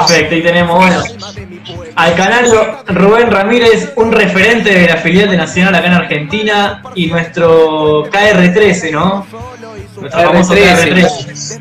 Perfecto, 0.06 0.34
y 0.36 0.42
tenemos, 0.42 0.76
bueno, 0.76 1.02
al 1.96 2.14
canario 2.14 2.78
Rubén 2.86 3.30
Ramírez, 3.30 3.92
un 3.96 4.12
referente 4.12 4.72
de 4.72 4.86
la 4.88 4.96
filial 4.96 5.30
de 5.30 5.36
Nacional 5.36 5.74
acá 5.74 5.86
en 5.86 5.92
Argentina, 5.94 6.82
y 6.94 7.06
nuestro 7.08 8.04
KR13, 8.10 8.90
¿no? 8.92 9.26
Nuestro 10.00 10.20
famoso 10.22 10.54
KR13. 10.54 11.60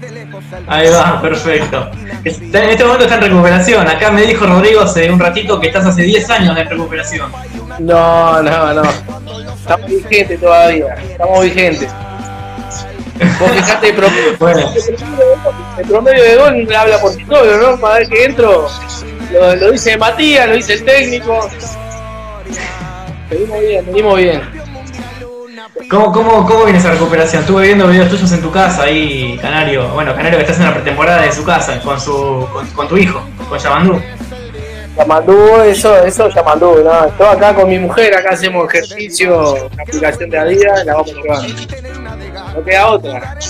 Ahí 0.67 0.87
va, 0.89 1.21
perfecto. 1.21 1.91
Está- 2.23 2.63
En 2.63 2.69
este 2.69 2.83
momento 2.83 3.03
está 3.05 3.15
en 3.15 3.21
recuperación. 3.21 3.87
Acá 3.87 4.11
me 4.11 4.21
dijo 4.23 4.45
Rodrigo 4.45 4.81
hace 4.81 5.09
un 5.11 5.19
ratito 5.19 5.59
que 5.59 5.67
estás 5.67 5.85
hace 5.85 6.03
10 6.03 6.29
años 6.29 6.57
en 6.57 6.69
recuperación. 6.69 7.31
No, 7.79 8.41
no, 8.41 8.73
no. 8.73 8.81
Estamos 9.53 9.87
vigentes 9.89 10.39
todavía. 10.39 10.95
Estamos 10.95 11.43
vigentes. 11.43 11.89
Vos 13.39 13.51
fijate 13.51 13.89
el 13.89 13.95
promedio, 13.95 14.37
Bueno, 14.39 14.73
el 15.77 15.85
promedio 15.87 16.23
de 16.23 16.35
gol 16.37 16.75
habla 16.75 16.99
por 16.99 17.11
sí 17.13 17.25
solo, 17.25 17.57
¿no? 17.57 17.79
Para 17.79 17.95
ver 17.95 18.09
que 18.09 18.25
entro, 18.25 18.67
lo, 19.31 19.55
lo 19.55 19.71
dice 19.71 19.97
Matías, 19.97 20.47
lo 20.47 20.55
dice 20.55 20.73
el 20.73 20.85
técnico. 20.85 21.49
Venimos 23.29 23.59
bien, 23.59 23.85
venimos 23.85 24.17
bien. 24.17 24.41
¿cómo, 25.89 26.11
cómo, 26.11 26.45
¿cómo 26.45 26.63
viene 26.63 26.79
esa 26.79 26.91
recuperación? 26.91 27.41
Estuve 27.41 27.67
viendo 27.67 27.87
videos 27.87 28.09
tuyos 28.09 28.31
en 28.31 28.41
tu 28.41 28.51
casa 28.51 28.83
ahí, 28.83 29.37
Canario. 29.41 29.87
Bueno, 29.89 30.15
Canario 30.15 30.37
que 30.37 30.43
estás 30.43 30.59
en 30.59 30.65
la 30.65 30.73
pretemporada 30.73 31.23
de 31.23 31.31
su 31.31 31.43
casa 31.43 31.79
con, 31.81 31.99
su, 31.99 32.47
con, 32.53 32.65
con 32.67 32.87
tu 32.87 32.97
hijo, 32.97 33.21
con 33.49 33.59
Yamandú. 33.59 34.01
Yamandú, 34.97 35.61
eso, 35.65 36.03
eso 36.03 36.29
Yamandú, 36.29 36.83
¿no? 36.83 37.05
Estoy 37.05 37.27
acá 37.27 37.53
con 37.55 37.69
mi 37.69 37.79
mujer, 37.79 38.15
acá 38.15 38.31
hacemos 38.31 38.67
ejercicio, 38.73 39.69
aplicación 39.79 40.29
de 40.29 40.37
Adidas, 40.37 40.85
la 40.85 40.93
vamos 40.95 41.13
llevando. 41.13 41.53
No 42.55 42.63
queda 42.63 42.87
otra. 42.87 43.37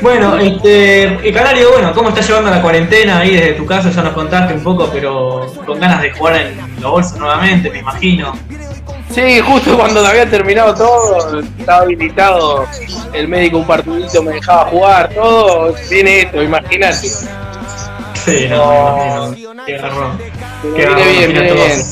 Bueno, 0.00 0.38
este, 0.38 1.18
y 1.24 1.32
Canario, 1.32 1.72
bueno, 1.72 1.92
¿cómo 1.92 2.08
estás 2.08 2.26
llevando 2.26 2.50
la 2.50 2.62
cuarentena 2.62 3.18
ahí 3.18 3.34
desde 3.34 3.52
tu 3.54 3.66
casa? 3.66 3.90
Ya 3.90 4.02
nos 4.02 4.14
contaste 4.14 4.54
un 4.54 4.62
poco, 4.62 4.88
pero 4.92 5.52
con 5.66 5.78
ganas 5.78 6.00
de 6.00 6.12
jugar 6.12 6.36
en 6.36 6.80
los 6.80 6.90
bolsos 6.90 7.18
nuevamente, 7.18 7.68
me 7.68 7.80
imagino. 7.80 8.32
Sí, 9.10 9.40
justo 9.40 9.76
cuando 9.76 10.06
había 10.06 10.28
terminado 10.30 10.74
todo, 10.74 11.40
estaba 11.40 11.82
habilitado 11.82 12.66
el 13.12 13.28
médico 13.28 13.58
un 13.58 13.66
partidito, 13.66 14.22
me 14.22 14.32
dejaba 14.32 14.66
jugar, 14.66 15.10
todo, 15.14 15.74
viene 15.90 16.20
esto, 16.20 16.42
imagínate. 16.42 17.08
Sí, 18.24 18.46
no, 18.48 19.34
imagino. 19.34 19.64
Qué 19.66 19.72
garrón. 19.78 20.18
Qué 20.76 20.82
garrón, 20.82 21.02
bien, 21.18 21.32
bien. 21.32 21.82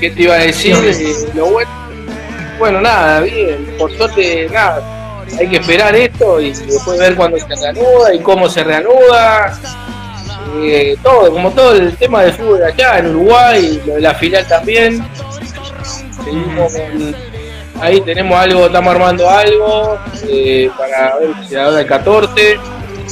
¿Qué 0.00 0.10
te 0.10 0.22
iba 0.22 0.34
a 0.34 0.38
decir? 0.38 0.76
Sí. 0.94 1.04
Eh, 1.04 1.30
Lo 1.34 1.46
bueno, 1.46 1.70
bueno, 2.60 2.80
nada, 2.80 3.20
bien, 3.20 3.74
por 3.78 3.90
suerte, 3.96 4.48
nada, 4.52 5.24
hay 5.38 5.48
que 5.48 5.56
esperar 5.56 5.96
esto 5.96 6.40
y 6.40 6.52
después 6.52 6.98
ver 6.98 7.16
cuándo 7.16 7.38
se 7.38 7.56
reanuda 7.56 8.14
y 8.14 8.20
cómo 8.20 8.48
se 8.48 8.62
reanuda. 8.62 9.58
Eh, 10.62 10.96
todo, 11.02 11.32
como 11.32 11.50
todo 11.52 11.72
el 11.74 11.96
tema 11.96 12.22
del 12.22 12.32
fútbol 12.34 12.62
allá 12.62 12.98
en 12.98 13.16
Uruguay, 13.16 13.82
lo 13.86 13.94
de 13.94 14.00
la 14.00 14.14
final 14.14 14.46
también. 14.46 15.04
Seguimos 16.24 16.74
ahí 17.80 18.00
tenemos 18.02 18.38
algo, 18.38 18.66
estamos 18.66 18.94
armando 18.94 19.28
algo 19.28 19.98
eh, 20.28 20.70
para 20.76 21.16
ver 21.16 21.30
si 21.48 21.56
ahora 21.56 21.80
el 21.80 21.86
14, 21.86 22.58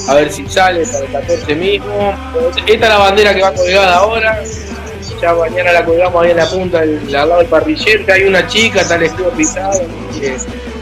a 0.08 0.14
ver 0.14 0.30
si 0.30 0.46
sale 0.46 0.84
para 0.84 1.04
el 1.04 1.12
14 1.12 1.54
mismo. 1.54 2.14
Esta 2.66 2.72
es 2.72 2.80
la 2.80 2.98
bandera 2.98 3.34
que 3.34 3.42
va 3.42 3.52
colgada 3.52 3.96
ahora. 3.96 4.42
Ya 5.20 5.34
mañana 5.34 5.72
la 5.72 5.84
colgamos 5.84 6.24
ahí 6.24 6.30
en 6.30 6.36
la 6.36 6.46
punta, 6.48 6.80
del- 6.80 7.00
al 7.06 7.28
lado 7.28 7.38
del 7.38 7.46
parrillero, 7.46 8.06
que 8.06 8.12
hay 8.12 8.24
una 8.24 8.46
chica, 8.46 8.86
tal 8.86 9.02
escudo 9.02 9.30
pisado. 9.30 9.80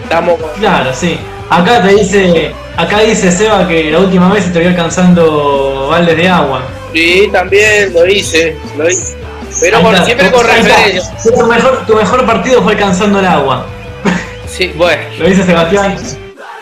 estamos 0.02 0.38
Claro, 0.58 0.92
sí. 0.94 1.18
Acá 1.48 1.82
te 1.82 1.94
dice, 1.94 2.52
acá 2.76 3.00
dice 3.00 3.30
Seba 3.30 3.66
que 3.68 3.90
la 3.90 4.00
última 4.00 4.32
vez 4.32 4.44
se 4.44 4.50
te 4.50 4.58
vio 4.60 4.68
alcanzando 4.68 5.88
baldes 5.90 6.16
de 6.16 6.28
agua. 6.28 6.62
Sí, 6.92 7.28
también 7.32 7.92
lo 7.92 8.04
hice, 8.06 8.56
lo 8.76 8.88
hice. 8.88 9.16
Pero 9.60 9.78
está. 9.78 10.04
siempre 10.04 10.30
con 10.32 10.44
referencia. 10.46 11.12
Tu 11.34 11.46
mejor, 11.46 11.86
tu 11.86 11.94
mejor 11.94 12.26
partido 12.26 12.62
fue 12.62 12.72
alcanzando 12.72 13.20
el 13.20 13.26
agua. 13.26 13.66
Sí, 14.48 14.72
bueno. 14.76 15.02
Lo 15.18 15.28
dice 15.28 15.44
Sebastián. 15.44 15.96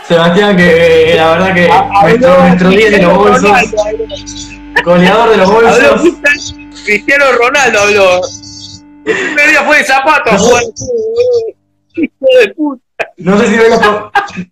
Sebastián 0.08 0.56
que 0.56 1.12
eh, 1.12 1.16
la 1.16 1.30
verdad 1.30 1.54
que 1.54 1.70
nuestro, 2.02 2.38
nuestro 2.42 2.68
10 2.70 2.90
de 2.90 2.98
los 3.02 3.14
bolsos, 3.16 3.50
goleador 4.84 5.30
de 5.30 5.36
los 5.36 5.50
bolsos. 5.52 6.54
Cristiano 6.84 7.32
Ronaldo 7.32 7.80
habló. 7.80 8.20
El 9.04 9.16
primer 9.16 9.50
día 9.50 9.64
fue 9.64 9.78
de 9.78 9.84
zapato 9.84 10.30
a 10.30 10.38
jugar 10.38 10.62
al 10.62 10.72
fútbol, 10.76 11.54
Hijo 11.96 12.26
de 12.40 12.54
puta. 12.54 12.82
No 13.18 13.38
sé 13.38 13.46
si 13.46 13.56
los, 13.56 13.80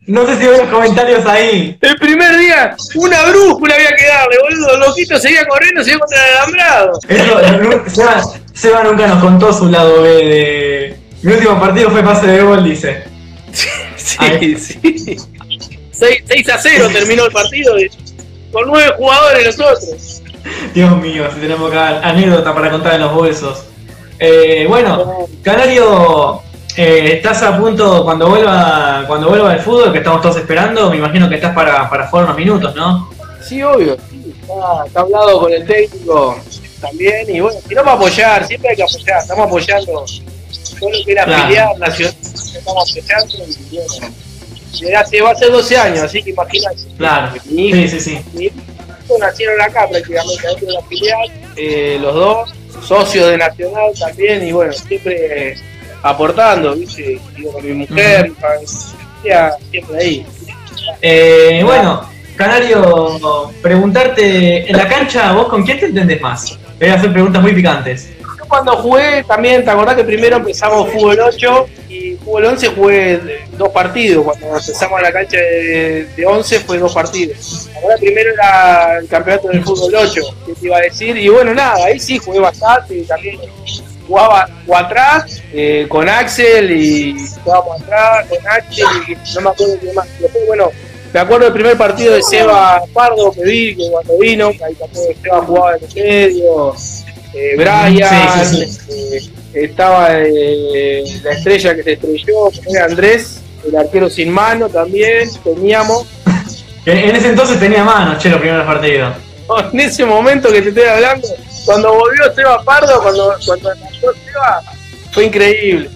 no 0.06 0.26
sé 0.26 0.38
si 0.38 0.46
ven 0.46 0.58
los 0.58 0.68
comentarios 0.68 1.26
ahí. 1.26 1.76
El 1.80 1.96
primer 1.98 2.38
día, 2.38 2.76
una 2.94 3.24
brújula 3.24 3.74
había 3.74 3.94
que 3.96 4.06
darle, 4.06 4.36
boludo. 4.40 4.78
Loquito 4.78 5.18
seguía 5.18 5.46
corriendo, 5.46 5.82
seguía 5.82 5.98
contra 5.98 6.28
el 6.28 6.36
alambrado. 6.36 7.00
Eso, 7.08 7.90
Seba, 7.90 8.22
Seba 8.52 8.84
nunca 8.84 9.06
nos 9.08 9.22
contó 9.22 9.52
su 9.52 9.66
lado 9.66 10.02
B 10.02 10.08
de. 10.08 10.96
Mi 11.22 11.32
último 11.32 11.58
partido 11.58 11.90
fue 11.90 12.02
pase 12.02 12.26
de 12.26 12.42
gol, 12.42 12.64
dice. 12.64 13.04
Sí, 13.96 14.56
sí. 14.56 15.16
6, 15.92 16.48
a 16.48 16.58
0 16.58 16.88
terminó 16.92 17.26
el 17.26 17.32
partido 17.32 17.74
con 18.52 18.66
nueve 18.66 18.92
jugadores 18.96 19.46
nosotros. 19.46 20.21
Dios 20.74 20.96
mío, 21.00 21.24
si 21.34 21.40
tenemos 21.40 21.70
acá 21.70 22.00
anécdota 22.02 22.54
para 22.54 22.70
contar 22.70 22.94
en 22.94 23.00
los 23.02 23.14
bolsos. 23.14 23.64
Eh, 24.18 24.66
bueno, 24.68 25.26
Canario, 25.42 26.42
eh, 26.76 27.14
estás 27.16 27.42
a 27.42 27.58
punto 27.58 28.04
cuando 28.04 28.28
vuelva 28.28 29.04
cuando 29.06 29.28
vuelva 29.28 29.54
el 29.54 29.60
fútbol 29.60 29.92
que 29.92 29.98
estamos 29.98 30.20
todos 30.22 30.36
esperando. 30.36 30.90
Me 30.90 30.96
imagino 30.98 31.28
que 31.28 31.34
estás 31.36 31.54
para, 31.54 31.88
para 31.90 32.06
jugar 32.08 32.26
unos 32.26 32.36
minutos, 32.36 32.74
¿no? 32.74 33.10
Sí, 33.42 33.62
obvio. 33.62 33.96
sí, 34.10 34.32
Está, 34.40 34.86
está 34.86 35.00
hablado 35.00 35.40
con 35.40 35.52
el 35.52 35.66
técnico 35.66 36.36
también. 36.80 37.34
Y 37.34 37.40
bueno, 37.40 37.58
si 37.66 37.74
no 37.74 37.82
para 37.82 37.96
apoyar, 37.96 38.46
siempre 38.46 38.70
hay 38.70 38.76
que 38.76 38.82
apoyar. 38.84 39.18
Estamos 39.20 39.46
apoyando 39.46 40.04
todo 40.78 40.90
lo 40.90 41.04
que 41.04 41.12
era 41.12 41.24
Claro. 41.24 41.42
filial 41.48 41.78
nacional. 41.78 42.14
Estamos 42.22 42.90
apoyando 42.96 43.34
y 43.70 43.76
bueno. 43.76 44.98
hace, 45.00 45.20
va 45.20 45.30
a 45.30 45.34
ser 45.34 45.50
12 45.52 45.76
años, 45.76 46.00
así 46.02 46.22
que 46.22 46.30
imagínate. 46.30 46.76
Claro. 46.96 47.32
Mi 47.50 47.68
hijo, 47.68 47.76
Sí, 47.76 47.88
sí, 47.88 48.00
sí. 48.00 48.20
mi 48.34 48.44
hijo 48.46 48.54
nacieron 49.18 49.60
acá 49.60 49.88
prácticamente 49.88 50.46
dentro 50.46 50.66
de 50.66 50.72
la 50.72 50.82
filial, 50.82 51.30
eh, 51.56 51.98
los 52.00 52.14
dos, 52.14 52.54
socios 52.86 53.30
de 53.30 53.38
Nacional 53.38 53.92
también, 53.98 54.46
y 54.46 54.52
bueno, 54.52 54.72
siempre 54.72 55.50
eh, 55.50 55.54
aportando, 56.02 56.74
¿viste? 56.74 57.20
Digo, 57.36 57.52
con 57.52 57.64
mi 57.64 57.72
mujer, 57.72 58.30
mi 58.30 58.36
familia, 58.36 59.52
siempre 59.70 59.98
ahí. 59.98 60.26
Eh, 61.00 61.62
bueno, 61.64 62.08
Canario, 62.36 63.52
preguntarte, 63.60 64.68
en 64.68 64.76
la 64.76 64.88
cancha, 64.88 65.32
¿vos 65.32 65.48
con 65.48 65.62
quién 65.62 65.78
te 65.78 65.86
entendés 65.86 66.20
más? 66.20 66.58
Voy 66.78 66.88
a 66.88 66.94
hacer 66.94 67.12
preguntas 67.12 67.42
muy 67.42 67.52
picantes. 67.52 68.08
Yo 68.20 68.44
cuando 68.48 68.76
jugué 68.76 69.22
también, 69.24 69.64
¿te 69.64 69.70
acordás 69.70 69.96
que 69.96 70.04
primero 70.04 70.36
empezamos 70.38 70.90
fútbol 70.90 71.20
8 71.20 71.66
y 72.22 72.24
fútbol 72.24 72.44
11 72.44 72.68
jugué 72.68 73.20
dos 73.58 73.68
partidos? 73.70 74.24
Cuando 74.24 74.58
empezamos 74.58 75.02
la 75.02 75.12
cancha 75.12 75.36
de, 75.36 76.06
de 76.16 76.26
11 76.26 76.60
fue 76.60 76.78
dos 76.78 76.94
partidos. 76.94 77.68
Ahora 77.82 77.96
primero 77.96 78.32
era 78.32 78.98
el 78.98 79.08
campeonato 79.08 79.48
del 79.48 79.64
fútbol 79.64 79.94
8, 79.94 80.22
que 80.46 80.54
te 80.54 80.66
iba 80.66 80.76
a 80.76 80.80
decir. 80.80 81.16
Y 81.16 81.28
bueno, 81.28 81.54
nada, 81.54 81.84
ahí 81.84 81.98
sí 81.98 82.18
jugué 82.18 82.40
bastante 82.40 83.02
también 83.02 83.40
jugaba, 84.06 84.48
jugaba 84.66 84.86
atrás 84.86 85.42
eh, 85.52 85.86
con 85.88 86.08
Axel 86.08 86.70
y 86.70 87.16
jugábamos 87.44 87.82
atrás 87.82 88.26
con 88.28 88.38
Axel 88.48 88.86
y 89.08 89.34
no 89.34 89.40
me 89.40 89.50
acuerdo 89.50 89.74
qué 89.80 89.92
más. 89.92 90.08
Después, 90.20 90.46
bueno, 90.46 90.70
me 91.12 91.20
acuerdo 91.20 91.44
del 91.44 91.54
primer 91.54 91.76
partido 91.76 92.14
de 92.14 92.22
Seba 92.22 92.82
Pardo 92.92 93.32
que 93.32 93.44
vi, 93.44 93.76
que 93.76 93.90
cuando 93.90 94.18
vino, 94.18 94.48
ahí 94.48 94.74
también 94.74 95.16
Seba 95.22 95.42
jugaba 95.42 95.76
en 95.76 95.84
el 95.84 95.94
medio, 95.94 96.74
eh, 97.34 97.54
Brian, 97.56 98.46
Sí, 98.46 98.66
sí, 98.66 99.32
eh, 99.54 99.64
estaba 99.64 100.08
eh, 100.18 101.04
la 101.22 101.32
estrella 101.32 101.74
que 101.74 101.82
se 101.82 101.92
estrelló, 101.92 102.50
era 102.70 102.84
Andrés, 102.86 103.40
el 103.66 103.76
arquero 103.76 104.08
sin 104.10 104.30
mano 104.30 104.68
también, 104.68 105.28
teníamos. 105.42 106.06
En, 106.84 107.14
ese 107.14 107.28
entonces 107.28 107.60
tenía 107.60 107.84
mano, 107.84 108.18
che, 108.18 108.28
los 108.28 108.40
primeros 108.40 108.66
partidos. 108.66 109.14
En 109.72 109.80
ese 109.80 110.06
momento 110.06 110.50
que 110.50 110.62
te 110.62 110.68
estoy 110.70 110.84
hablando, 110.84 111.28
cuando 111.66 111.92
volvió 111.92 112.32
Seba 112.34 112.62
Pardo, 112.62 113.02
cuando, 113.02 113.34
cuando 113.44 113.74
nació 113.74 114.12
Seba, 114.24 114.62
fue 115.10 115.26
increíble. 115.26 115.90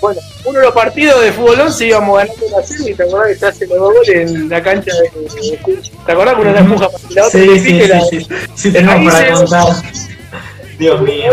Bueno, 0.00 0.20
uno 0.44 0.58
de 0.58 0.64
los 0.64 0.74
partidos 0.74 1.22
de 1.22 1.32
fútbol 1.32 1.60
11 1.60 1.86
íbamos 1.86 2.16
ganando 2.16 2.46
una 2.46 2.66
serie 2.66 2.92
y 2.92 2.94
te 2.94 3.02
acordás 3.02 3.28
que 3.28 3.34
se 3.36 3.46
hace 3.46 3.66
los 3.66 3.78
goles 3.78 4.08
en 4.08 4.48
la 4.48 4.62
cancha 4.62 4.92
de, 4.94 5.10
¿Te 6.06 6.12
acordás 6.12 6.34
que 6.34 6.40
uno 6.40 6.52
la 6.52 6.60
empuja 6.60 6.88
para 6.88 7.04
la 7.10 7.26
otra 7.26 7.40
Sí, 7.40 7.58
sí, 7.58 7.80
sí, 7.80 8.20
sí. 8.20 8.28
Sí, 8.54 8.72
tenemos 8.72 9.12
para 9.12 9.32
contar. 9.32 9.66
Dios 10.80 11.00
mío. 11.02 11.32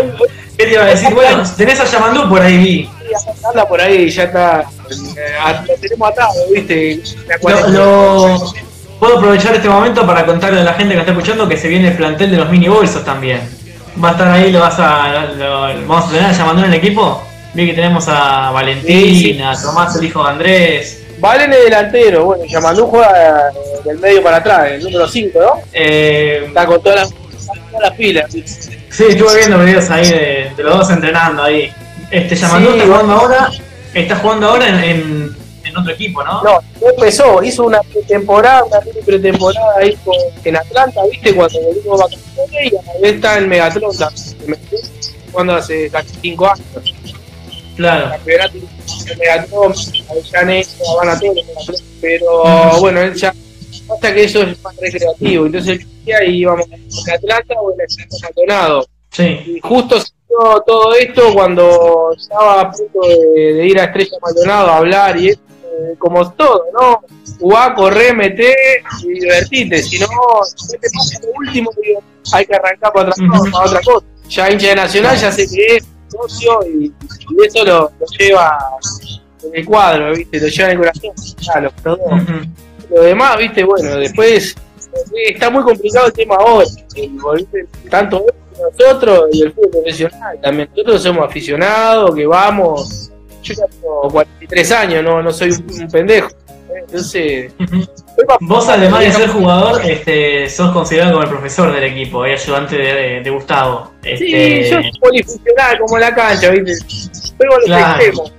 ¿Qué 0.58 0.66
te 0.66 0.74
iba 0.74 0.84
a 0.84 0.88
decir? 0.88 1.14
Bueno, 1.14 1.44
tenés 1.56 1.80
a 1.80 1.86
Yamandú 1.86 2.30
por 2.30 2.42
ahí, 2.42 2.58
vi. 2.58 2.90
anda 3.48 3.68
por 3.68 3.80
ahí, 3.82 4.10
ya 4.10 4.24
está. 4.24 4.66
eh, 4.90 5.66
Lo 5.68 5.74
tenemos 5.76 6.10
atado, 6.12 6.34
¿viste? 6.54 7.00
Lo, 7.44 7.68
lo- 7.70 8.54
puedo 9.00 9.18
aprovechar 9.18 9.56
este 9.56 9.70
momento 9.70 10.06
para 10.06 10.26
contarle 10.26 10.62
a 10.62 10.64
la 10.64 10.74
gente 10.74 10.94
que 10.96 11.00
está 11.02 11.12
escuchando 11.12 11.48
que 11.48 11.56
se 11.58 11.68
viene 11.68 11.90
el 11.90 11.96
plantel 11.96 12.32
de 12.32 12.38
los 12.38 12.50
mini 12.50 12.68
bolsos 12.68 13.06
también. 13.06 13.42
Va 14.04 14.10
a 14.10 14.12
estar 14.14 14.28
ahí, 14.28 14.52
lo 14.52 14.60
vas 14.60 14.76
a, 14.80 15.26
lo- 15.38 15.88
vamos 15.88 16.06
a 16.06 16.12
tener 16.12 16.26
a 16.26 16.32
Yamandú 16.34 16.64
en 16.64 16.74
el 16.74 16.74
equipo. 16.74 17.24
Vi 17.54 17.68
que 17.68 17.74
tenemos 17.74 18.06
a 18.08 18.52
Valentina, 18.52 19.52
a 19.52 19.62
Tomás, 19.62 19.96
el 19.96 20.04
hijo 20.06 20.24
de 20.24 20.30
Andrés. 20.30 21.04
Valen 21.20 21.52
es 21.54 21.64
delantero, 21.64 22.26
bueno, 22.26 22.44
Yamandú 22.46 22.86
juega 22.88 23.50
eh, 23.50 23.54
del 23.86 23.98
medio 24.00 24.22
para 24.22 24.38
atrás, 24.38 24.68
el 24.72 24.84
número 24.84 25.08
5, 25.08 25.40
¿no? 25.40 25.54
Eh, 25.74 26.44
Está 26.48 26.66
con 26.68 26.82
todas 26.82 27.00
las, 27.02 27.10
todas 27.10 27.82
las 27.82 27.94
pilas. 27.94 28.36
Sí, 28.90 29.06
estuve 29.10 29.38
viendo 29.38 29.60
videos 29.60 29.90
ahí 29.90 30.10
de, 30.10 30.52
de 30.56 30.64
los 30.64 30.78
dos 30.78 30.90
entrenando 30.92 31.44
ahí. 31.44 31.72
Este 32.12 32.36
Yamandú 32.36 32.72
Sí, 32.72 32.78
está 32.78 32.86
jugando 32.88 33.14
ahora, 33.14 33.50
está 33.94 34.16
jugando 34.18 34.48
ahora 34.50 34.68
en, 34.70 34.80
en- 34.84 35.38
en 35.66 35.78
otro 35.78 35.92
equipo, 35.94 36.24
¿no? 36.24 36.42
No, 36.44 36.60
empezó, 36.90 37.44
hizo 37.44 37.66
una 37.66 37.82
pretemporada, 37.82 38.64
una 38.64 38.80
pretemporada 39.06 39.74
ahí 39.80 39.98
con- 40.06 40.16
en 40.46 40.56
Atlanta, 40.56 41.02
¿viste? 41.12 41.36
Cuando 41.36 41.60
volvimos 41.62 42.00
vacaciones 42.00 42.72
y 42.72 42.76
a 42.78 42.82
la 42.94 43.00
vez 43.02 43.14
está 43.16 43.38
en 43.38 43.50
Megatron 43.50 43.98
también. 43.98 44.60
Cuando 45.34 45.56
hace 45.56 45.90
casi 45.90 46.16
5 46.22 46.46
años. 46.50 46.94
Claro. 47.76 48.10
campeonato 48.12 48.54
de 48.58 49.16
Megatron, 49.18 49.74
Avellaneda, 50.10 50.68
Habana 50.94 51.20
todo, 51.20 51.34
pero 52.02 52.80
bueno, 52.80 53.02
él 53.02 53.14
ya 53.14 53.34
hasta 53.94 54.14
que 54.14 54.24
eso 54.24 54.42
es 54.44 54.60
más 54.64 54.76
recreativo, 54.78 55.46
entonces 55.46 55.86
y 56.26 56.40
íbamos 56.42 56.66
a 56.72 57.14
Atlanta 57.14 57.54
o 57.60 57.74
en 57.74 57.82
el 57.82 57.88
Maldonado. 58.22 58.88
Sí. 59.12 59.24
Y 59.56 59.60
justo 59.62 60.00
se 60.00 60.12
dio 60.28 60.62
todo 60.66 60.94
esto 60.96 61.34
cuando 61.34 62.12
estaba 62.16 62.62
a 62.62 62.72
punto 62.72 63.00
de, 63.08 63.54
de 63.54 63.66
ir 63.68 63.80
a 63.80 63.86
Estrella 63.86 64.18
Maldonado 64.22 64.68
a 64.68 64.78
hablar 64.78 65.18
y 65.18 65.30
eso, 65.30 65.40
eh, 65.64 65.96
como 65.98 66.32
todo, 66.34 66.66
¿no? 66.74 67.02
Jugá, 67.40 67.74
corré, 67.74 68.14
meté 68.14 68.54
y 69.04 69.20
divertite, 69.20 69.82
si 69.82 70.00
no, 70.00 70.08
si 70.44 70.78
te 70.78 70.88
pasa 70.90 71.20
lo 71.22 71.30
último, 71.38 71.72
hay 72.34 72.46
que 72.46 72.56
arrancar 72.56 72.94
para 72.94 73.10
otra, 73.10 73.26
Ujú. 73.26 73.52
para 73.52 73.66
otra 73.66 73.82
cosa. 73.82 74.06
Ya 74.30 74.52
hincha 74.52 74.68
de 74.70 74.76
Nacional, 74.76 75.18
ya 75.18 75.32
sé 75.32 75.48
que 75.48 75.78
es 75.78 75.86
socio 76.10 76.60
y, 76.68 76.86
y 76.86 77.46
eso 77.46 77.64
lo, 77.64 77.92
lo 78.00 78.06
lleva 78.18 78.58
en 79.44 79.56
el 79.56 79.66
cuadro, 79.66 80.16
¿viste? 80.16 80.40
Lo 80.42 80.48
lleva 80.48 80.66
en 80.66 80.72
el 80.72 80.78
corazón, 80.78 81.12
ya, 81.40 81.60
los. 81.62 81.74
Ujú. 81.86 82.34
Lo 82.90 83.02
demás, 83.02 83.38
viste, 83.38 83.64
bueno, 83.64 83.98
después 83.98 84.56
está 85.26 85.50
muy 85.50 85.64
complicado 85.64 86.08
el 86.08 86.14
tema 86.14 86.36
ahora. 86.36 86.66
¿sí? 86.66 87.18
Tanto 87.90 88.26
nosotros 88.60 89.30
y 89.32 89.44
el 89.44 89.54
fútbol 89.54 89.70
profesional 89.72 90.40
también. 90.42 90.70
Nosotros 90.72 91.04
somos 91.04 91.26
aficionados, 91.26 92.16
que 92.16 92.26
vamos. 92.26 93.12
Yo 93.44 93.54
tengo 93.56 94.10
43 94.12 94.72
años, 94.72 95.04
no, 95.04 95.22
no 95.22 95.32
soy 95.32 95.52
un 95.52 95.88
pendejo. 95.90 96.30
¿Eh? 96.78 96.84
Entonces. 96.88 97.54
Vos, 98.42 98.68
además 98.68 99.02
de 99.02 99.12
ser 99.12 99.30
jugador, 99.30 99.82
este, 99.86 100.50
sos 100.50 100.72
considerado 100.72 101.12
como 101.14 101.24
el 101.24 101.30
profesor 101.30 101.72
del 101.74 101.84
equipo 101.84 102.26
y 102.26 102.32
ayudante 102.32 102.76
de, 102.78 102.94
de- 102.94 103.22
de 103.22 103.30
Gustavo. 103.30 103.92
Sí, 104.04 104.10
Este, 104.12 104.70
yo 104.70 104.76
soy 104.82 104.92
polifuncional 105.00 105.80
como 105.80 105.98
la 106.00 106.16
cancha, 106.16 106.50
¿viste? 106.50 106.74
Juego 107.38 107.54
a 107.54 107.58
los 107.58 107.66
Claro. 107.66 107.92
extremos. 108.02 108.34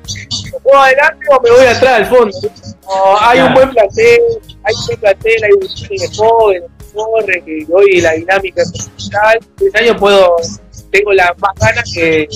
O 0.54 0.60
juego 0.60 0.78
adelante 0.78 1.26
o 1.30 1.40
me 1.42 1.50
voy 1.50 1.66
atrás, 1.66 1.92
al 1.94 2.06
fondo. 2.06 2.36
Hay 3.20 3.40
un 3.40 3.54
buen 3.54 3.70
plantel, 3.70 4.20
hay 4.64 4.74
un 4.74 4.86
buen 4.86 5.00
plantel, 5.00 5.44
hay 5.44 5.50
un 5.52 5.68
chico 5.68 6.04
joven, 6.16 6.62
que 6.78 6.84
corre, 6.94 7.42
que 7.44 7.66
hoy 7.72 8.00
la 8.00 8.12
dinámica 8.12 8.62
es 8.62 9.10
tal. 9.10 9.38
Este 9.60 9.78
año 9.84 9.96
puedo, 9.96 10.34
tengo 10.90 11.12
las 11.12 11.30
más 11.38 11.52
ganas 11.60 11.92
que 11.94 12.26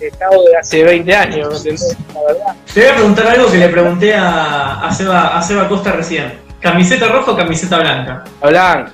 el 0.00 0.08
estado 0.08 0.42
de 0.44 0.56
hace 0.56 0.84
20 0.84 1.14
años, 1.14 1.48
¿me 1.50 1.56
entendés? 1.70 1.96
La 2.14 2.22
verdad. 2.22 2.54
Te 2.72 2.80
voy 2.80 2.88
a 2.90 2.94
preguntar 2.94 3.26
algo 3.28 3.50
que 3.50 3.58
le 3.58 3.68
pregunté 3.68 4.14
a, 4.14 4.80
a, 4.80 4.92
Seba, 4.92 5.36
a 5.38 5.42
Seba 5.42 5.68
Costa 5.68 5.92
recién. 5.92 6.32
¿Camiseta 6.60 7.08
roja 7.08 7.32
o 7.32 7.36
camiseta 7.36 7.78
blanca? 7.78 8.24
La 8.42 8.48
blanca, 8.48 8.92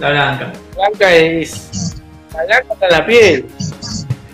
La 0.00 0.10
blanca. 0.10 0.52
la 0.76 0.88
blanca 0.88 1.12
es. 1.14 1.96
La 2.34 2.44
blanca 2.44 2.72
está 2.74 2.86
en 2.86 2.92
la 2.92 3.06
piel. 3.06 3.46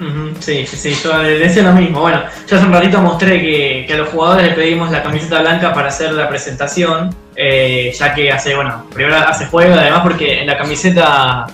Ujú, 0.01 0.37
Sí, 0.41 0.65
sí, 0.65 0.77
sí, 0.77 0.95
yo 1.03 1.21
le 1.21 1.39
decía 1.41 1.65
lo 1.65 1.73
mismo. 1.73 2.01
Bueno, 2.01 2.23
yo 2.47 2.57
hace 2.57 2.65
un 2.67 2.73
ratito 2.73 3.01
mostré 3.01 3.41
que, 3.41 3.85
que 3.87 3.95
a 3.95 3.97
los 3.97 4.09
jugadores 4.11 4.47
le 4.47 4.53
pedimos 4.55 4.91
la 4.93 5.03
camiseta 5.03 5.41
blanca 5.41 5.75
para 5.75 5.89
hacer 5.89 6.13
la 6.13 6.29
presentación, 6.29 7.13
eh, 7.35 7.93
ya 7.99 8.15
que 8.15 8.31
hace, 8.31 8.55
bueno, 8.55 8.85
primero 8.95 9.17
hace 9.17 9.47
juego, 9.47 9.75
además 9.75 10.01
porque 10.05 10.43
en 10.43 10.47
la 10.47 10.57
camiseta, 10.57 11.47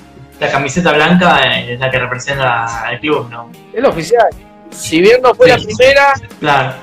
la 0.45 0.51
camiseta 0.53 0.93
blanca 0.93 1.41
es 1.59 1.79
la 1.79 1.91
que 1.91 1.99
representa 1.99 2.87
al 2.87 3.01
club, 3.01 3.29
¿no? 3.31 3.51
Es 3.73 3.83
lo 3.83 3.89
oficial. 3.91 4.27
Si 4.71 5.01
bien 5.01 5.21
no 5.23 5.35
fue 5.35 5.47
Sí. 5.47 5.51
la 5.57 5.65
primera, 5.65 6.15
Claro. 6.41 6.75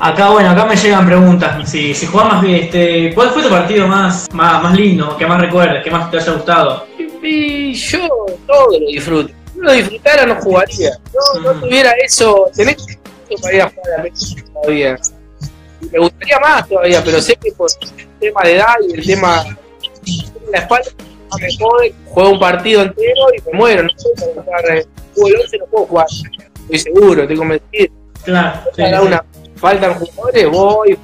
Acá, 0.00 0.30
bueno, 0.30 0.50
acá 0.50 0.64
me 0.64 0.76
llegan 0.76 1.06
preguntas. 1.06 1.68
Si, 1.68 1.92
si 1.92 2.06
bien, 2.06 2.54
este, 2.54 3.12
¿cuál 3.14 3.30
fue 3.30 3.42
tu 3.42 3.48
partido 3.48 3.88
más, 3.88 4.28
más, 4.32 4.62
más 4.62 4.74
lindo, 4.74 5.16
que 5.16 5.26
más 5.26 5.40
recuerdes, 5.40 5.82
que 5.82 5.90
más 5.90 6.08
te 6.10 6.18
haya 6.18 6.32
gustado? 6.32 6.86
Y 7.22 7.74
yo 7.74 8.06
todo 8.46 8.70
lo 8.78 8.86
disfruto. 8.86 9.32
Si 9.52 9.58
no 9.58 9.64
lo 9.64 9.72
disfrutara, 9.72 10.24
no 10.26 10.36
jugaría. 10.36 10.90
No, 11.34 11.40
no 11.40 11.60
tuviera 11.60 11.90
eso. 12.04 12.48
Tenés 12.54 12.76
que 13.28 13.36
para 13.42 13.54
ir 13.54 13.62
a 13.62 13.70
jugar 13.70 14.00
a 14.00 14.04
la 14.04 14.52
todavía. 14.52 14.96
Me 15.92 15.98
gustaría 15.98 16.38
más 16.40 16.68
todavía, 16.68 17.02
pero 17.04 17.20
sé 17.20 17.36
que 17.36 17.52
por 17.52 17.68
el 17.80 18.08
tema 18.20 18.40
de 18.44 18.56
edad 18.56 18.74
y 18.88 18.94
el 18.94 19.06
tema 19.06 19.44
de 19.44 20.50
la 20.52 20.58
espalda, 20.58 20.90
no 21.30 21.36
me 21.38 21.48
jode. 21.58 21.94
Juego 22.06 22.30
un 22.30 22.38
partido 22.38 22.82
entero 22.82 23.20
y 23.36 23.50
me 23.50 23.58
muero. 23.58 23.82
No 23.84 24.42
jugar 24.42 24.86
fútbol 25.14 25.34
11, 25.42 25.58
no 25.58 25.66
puedo 25.66 25.86
jugar. 25.86 26.06
Estoy 26.70 26.78
seguro, 26.78 27.22
estoy 27.22 27.36
convencido. 27.36 27.94
Claro, 28.24 28.60
sí, 28.74 28.82
sí. 28.82 29.06
una, 29.06 29.24
faltan 29.56 29.94
jugadores, 29.94 30.50
voy, 30.50 30.98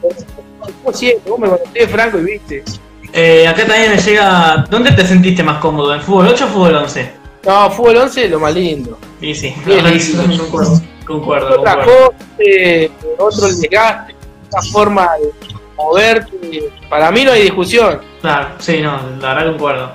como 0.82 0.92
siempre, 0.92 1.30
vos 1.30 1.38
me 1.38 1.48
conocés, 1.48 1.90
Franco, 1.90 2.18
y 2.18 2.22
viste. 2.24 2.64
Eh, 3.12 3.46
acá 3.46 3.64
también 3.66 3.92
me 3.92 3.98
llega. 3.98 4.66
¿Dónde 4.68 4.90
te 4.92 5.06
sentiste 5.06 5.42
más 5.42 5.58
cómodo? 5.60 5.94
¿En 5.94 6.02
fútbol 6.02 6.28
8 6.28 6.44
o 6.44 6.48
fútbol 6.48 6.76
11? 6.76 7.12
No, 7.46 7.70
fútbol 7.70 7.96
11 7.98 8.24
es 8.24 8.30
lo 8.30 8.40
más 8.40 8.54
lindo. 8.54 8.98
Sí, 9.20 9.34
sí, 9.34 9.54
no, 9.66 10.26
no, 10.26 10.38
concuerdo, 10.38 10.82
concuerdo, 11.06 11.60
Otra 11.60 11.76
concuerdo. 11.76 12.06
cosa, 12.06 12.18
eh, 12.38 12.90
otro 13.18 13.46
desgaste, 13.46 14.14
otra 14.48 14.62
forma 14.72 15.08
de 15.16 15.54
moverte. 15.76 16.72
Para 16.88 17.10
mí 17.10 17.24
no 17.24 17.32
hay 17.32 17.42
discusión. 17.42 18.00
Claro, 18.20 18.48
sí, 18.58 18.80
no, 18.80 18.98
la 19.20 19.34
verdad 19.34 19.52
concuerdo. 19.52 19.92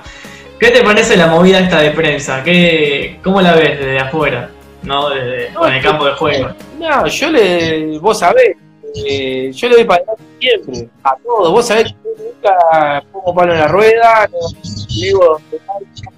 ¿Qué 0.60 0.70
te 0.70 0.82
parece 0.82 1.16
la 1.16 1.26
movida 1.26 1.58
esta 1.58 1.80
de 1.80 1.90
prensa? 1.92 2.44
¿Qué, 2.44 3.18
¿Cómo 3.24 3.40
la 3.40 3.54
ves 3.54 3.78
desde 3.78 3.98
afuera? 3.98 4.50
¿No? 4.82 5.08
Desde, 5.08 5.50
No, 5.52 5.66
en 5.66 5.72
el 5.72 5.82
campo 5.82 6.04
de 6.04 6.12
juego. 6.12 6.50
No, 6.78 7.06
yo 7.06 7.30
le, 7.30 7.98
vos 7.98 8.18
sabés, 8.18 8.58
eh, 8.94 9.50
yo 9.54 9.68
le 9.70 9.76
doy 9.76 9.84
para 9.84 10.02
adelante 10.02 10.22
siempre, 10.38 10.88
a 11.02 11.16
todos. 11.24 11.50
Vos 11.50 11.66
sabés 11.66 11.84
que 11.84 11.94
yo 12.04 12.24
nunca 12.24 13.02
pongo 13.10 13.34
palo 13.34 13.54
en 13.54 13.60
la 13.60 13.68
rueda, 13.68 14.28
no 14.30 14.38
digo 14.86 15.40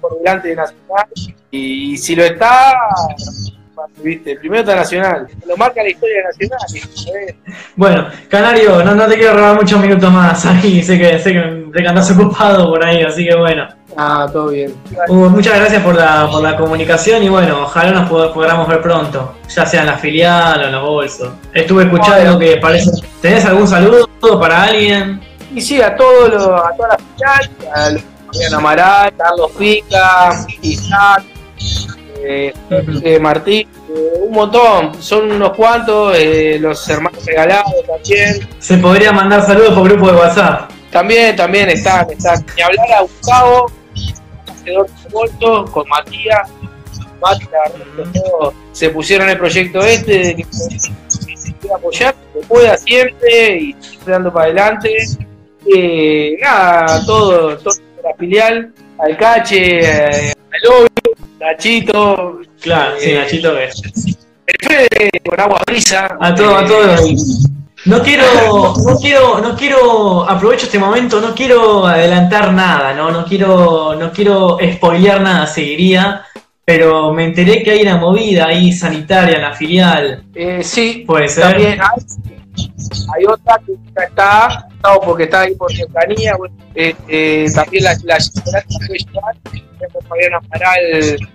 por 0.01 0.17
delante 0.17 0.49
de 0.49 0.55
Nacional. 0.57 1.07
Y, 1.49 1.95
si 1.95 2.13
lo 2.13 2.25
está, 2.25 2.73
viste, 4.03 4.35
primero 4.35 4.63
está 4.63 4.75
Nacional. 4.75 5.25
Lo 5.47 5.55
marca 5.55 5.81
la 5.81 5.89
historia 5.89 6.17
de 6.37 6.47
Nacional. 6.49 7.27
¿eh? 7.29 7.35
Bueno, 7.77 8.07
Canario, 8.27 8.83
no, 8.83 8.93
no 8.93 9.07
te 9.07 9.15
quiero 9.15 9.35
robar 9.35 9.55
muchos 9.55 9.79
minutos 9.79 10.11
más 10.11 10.45
ahí, 10.47 10.83
sé 10.83 10.99
que, 10.99 11.17
sé 11.17 11.31
que, 11.31 11.81
que 11.81 11.87
andás 11.87 12.11
ocupado 12.11 12.69
por 12.69 12.85
ahí, 12.85 13.03
así 13.03 13.25
que 13.25 13.35
bueno. 13.35 13.82
Ah, 13.97 14.27
todo 14.31 14.47
bien. 14.49 14.73
Hugo, 15.07 15.29
muchas 15.29 15.59
gracias 15.59 15.81
por 15.83 15.95
la, 15.95 16.27
por 16.31 16.41
la 16.41 16.55
comunicación 16.57 17.21
y 17.23 17.29
bueno, 17.29 17.63
ojalá 17.63 17.91
nos 17.91 18.09
pod- 18.09 18.33
podamos 18.33 18.67
ver 18.67 18.81
pronto, 18.81 19.35
ya 19.53 19.65
sea 19.65 19.81
en 19.81 19.87
la 19.87 19.97
filial 19.97 20.61
o 20.61 20.65
en 20.65 20.71
los 20.71 20.81
bolsos. 20.83 21.29
Estuve 21.53 21.83
escuchando 21.83 22.39
que 22.39 22.57
parece... 22.57 22.89
¿Tenés 23.21 23.45
algún 23.45 23.67
saludo 23.67 24.07
para 24.39 24.63
alguien? 24.63 25.21
Y 25.53 25.61
sí, 25.61 25.81
a 25.81 25.95
todos 25.95 26.29
los, 26.29 26.43
a 26.47 26.71
toda 26.75 26.89
la 26.89 26.97
final, 26.97 27.49
a 27.75 27.89
los- 27.91 28.53
Amaral, 28.53 29.13
Carlos 29.15 29.51
Pica, 29.59 30.43
Isaac, 30.61 31.23
eh, 32.25 32.51
eh, 33.03 33.19
Martín, 33.19 33.67
eh, 33.95 34.13
un 34.27 34.31
montón, 34.33 34.91
son 35.01 35.31
unos 35.31 35.51
cuantos, 35.51 36.15
eh, 36.17 36.57
los 36.59 36.89
hermanos 36.89 37.23
regalados 37.25 37.71
también. 37.85 38.47
Se 38.57 38.77
podría 38.79 39.11
mandar 39.11 39.45
saludos 39.45 39.73
por 39.75 39.83
grupo 39.87 40.07
de 40.11 40.17
WhatsApp. 40.17 40.71
También, 40.91 41.35
también 41.35 41.69
están, 41.69 42.09
están. 42.09 42.43
Ni 42.55 42.61
hablar 42.63 42.91
a 42.97 43.01
Gustavo, 43.01 43.71
Volto, 45.11 45.65
con 45.65 45.87
Matías. 45.87 46.49
Mati, 47.23 47.45
que 47.45 48.19
todos 48.19 48.53
se 48.73 48.89
pusieron 48.89 49.29
el 49.29 49.37
proyecto 49.37 49.81
este 49.81 50.17
de 50.19 50.35
que 50.35 50.43
que 50.43 51.37
se 51.37 51.53
quiera 51.53 51.77
apoyar, 51.77 52.15
se 52.33 52.47
pueda 52.47 52.77
siempre 52.77 53.57
y 53.57 53.75
siempre 53.79 54.13
dando 54.13 54.33
para 54.33 54.45
adelante. 54.45 54.95
Eh, 55.73 56.37
nada, 56.41 57.05
todo, 57.05 57.57
todo 57.57 57.73
la 58.03 58.13
filial, 58.15 58.73
al 58.99 59.17
Cache, 59.17 59.79
eh, 59.79 60.33
al 60.33 60.61
Lobby, 60.63 60.89
Nachito, 61.39 62.41
Claro, 62.59 62.95
sí, 62.99 63.11
Eh, 63.11 63.15
Nachito 63.15 63.55
que... 63.55 63.63
el 63.63 64.55
Fede 64.59 65.09
con 65.25 65.39
agua 65.39 65.61
brisa. 65.65 66.17
A 66.19 66.35
todo, 66.35 66.57
a 66.57 66.63
eh, 66.63 66.67
todo. 66.67 66.95
No 67.85 68.01
quiero, 68.01 68.23
no 68.85 68.97
quiero, 68.97 69.39
no 69.41 69.55
quiero, 69.55 70.29
aprovecho 70.29 70.65
este 70.65 70.79
momento, 70.79 71.19
no 71.19 71.35
quiero 71.35 71.85
adelantar 71.85 72.53
nada, 72.53 72.93
no, 72.93 73.11
no 73.11 73.25
quiero, 73.25 73.95
no 73.95 74.11
quiero 74.11 74.57
spoilear 74.75 75.21
nada, 75.21 75.45
seguiría, 75.47 76.23
pero 76.65 77.13
me 77.13 77.25
enteré 77.25 77.61
que 77.61 77.71
hay 77.71 77.81
una 77.81 77.97
movida 77.97 78.47
ahí 78.47 78.71
sanitaria 78.71 79.35
en 79.35 79.41
la 79.41 79.53
filial. 79.53 80.23
Eh, 80.33 80.63
sí, 80.63 81.03
Puede 81.05 81.27
ser. 81.27 81.43
también 81.43 81.79
hay, 81.81 82.71
hay 83.15 83.25
otra 83.25 83.59
que 83.65 83.73
está, 84.01 84.67
no, 84.81 85.01
porque 85.01 85.23
está 85.23 85.41
ahí 85.41 85.55
por 85.55 85.73
cercanía, 85.73 86.35
bueno, 86.37 86.55
eh, 86.75 86.95
eh, 87.07 87.47
también 87.53 87.83
la, 87.83 87.93
la 88.05 88.17
Fabián 90.07 90.33
Amaral, 90.35 90.79
el, 90.93 91.27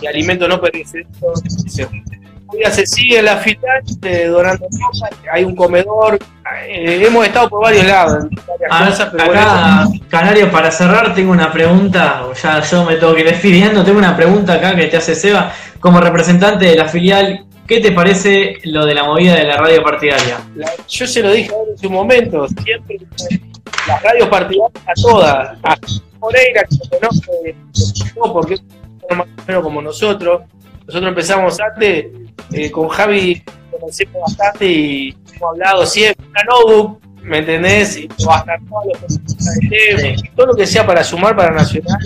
de 0.00 0.08
alimentos 0.08 0.46
no 0.48 0.60
perecederos, 0.60 1.42
Todavía 2.46 2.70
se 2.70 2.86
sigue 2.86 3.22
la 3.22 3.36
filial 3.38 3.82
eh, 4.02 4.26
donando 4.26 4.66
cosas, 4.68 5.10
hay 5.32 5.44
un 5.44 5.56
comedor, 5.56 6.18
eh, 6.68 7.02
hemos 7.04 7.26
estado 7.26 7.48
por 7.48 7.62
varios 7.62 7.84
lados, 7.84 8.24
en 8.24 8.30
varias 8.46 8.70
A 8.70 8.80
ver, 8.84 8.90
cosas, 8.90 9.08
pero 9.10 9.26
bueno, 9.26 9.40
acá, 9.42 9.86
Canario, 10.08 10.50
para 10.52 10.70
cerrar, 10.70 11.12
tengo 11.14 11.32
una 11.32 11.52
pregunta, 11.52 12.22
ya 12.40 12.60
yo 12.62 12.84
me 12.84 12.96
tengo 12.96 13.14
que 13.14 13.20
ir 13.22 13.26
despidiendo, 13.30 13.84
tengo 13.84 13.98
una 13.98 14.16
pregunta 14.16 14.54
acá 14.54 14.76
que 14.76 14.86
te 14.86 14.96
hace 14.96 15.14
Seba, 15.16 15.52
como 15.80 16.00
representante 16.00 16.66
de 16.66 16.76
la 16.76 16.86
filial, 16.88 17.44
¿qué 17.66 17.80
te 17.80 17.90
parece 17.90 18.58
lo 18.64 18.86
de 18.86 18.94
la 18.94 19.02
movida 19.04 19.34
de 19.34 19.44
la 19.44 19.56
radio 19.56 19.82
partidaria? 19.82 20.38
La- 20.54 20.70
yo 20.88 21.06
se 21.06 21.22
lo 21.22 21.32
dije 21.32 21.50
en 21.70 21.76
su 21.76 21.90
momento, 21.90 22.46
siempre 22.62 22.98
las 23.88 24.02
radios 24.02 24.28
partidarias 24.28 24.82
a 24.86 24.92
todas, 25.00 25.58
a 25.64 25.76
Moreira 26.20 26.62
que 26.62 26.76
lo 26.76 26.98
conoce, 27.00 27.56
no, 28.16 28.32
porque 28.32 28.54
es 28.54 29.56
como 29.62 29.82
nosotros, 29.82 30.42
nosotros 30.86 31.08
empezamos 31.08 31.58
antes, 31.60 32.06
eh, 32.52 32.70
con 32.70 32.88
Javi 32.88 33.42
conocemos 33.70 34.22
bastante 34.22 34.66
y 34.66 35.16
hemos 35.34 35.50
hablado 35.52 35.84
siempre, 35.86 36.26
una 36.28 36.42
notebook, 36.44 37.00
¿me 37.22 37.38
entendés? 37.38 37.96
Y 37.98 38.08
va 38.26 38.36
a 38.36 38.38
estar 38.40 38.58
todos 38.68 38.86
los 38.86 40.26
todo 40.34 40.46
lo 40.46 40.54
que 40.54 40.66
sea 40.66 40.86
para 40.86 41.02
sumar 41.04 41.36
para 41.36 41.50
Nacional, 41.52 41.98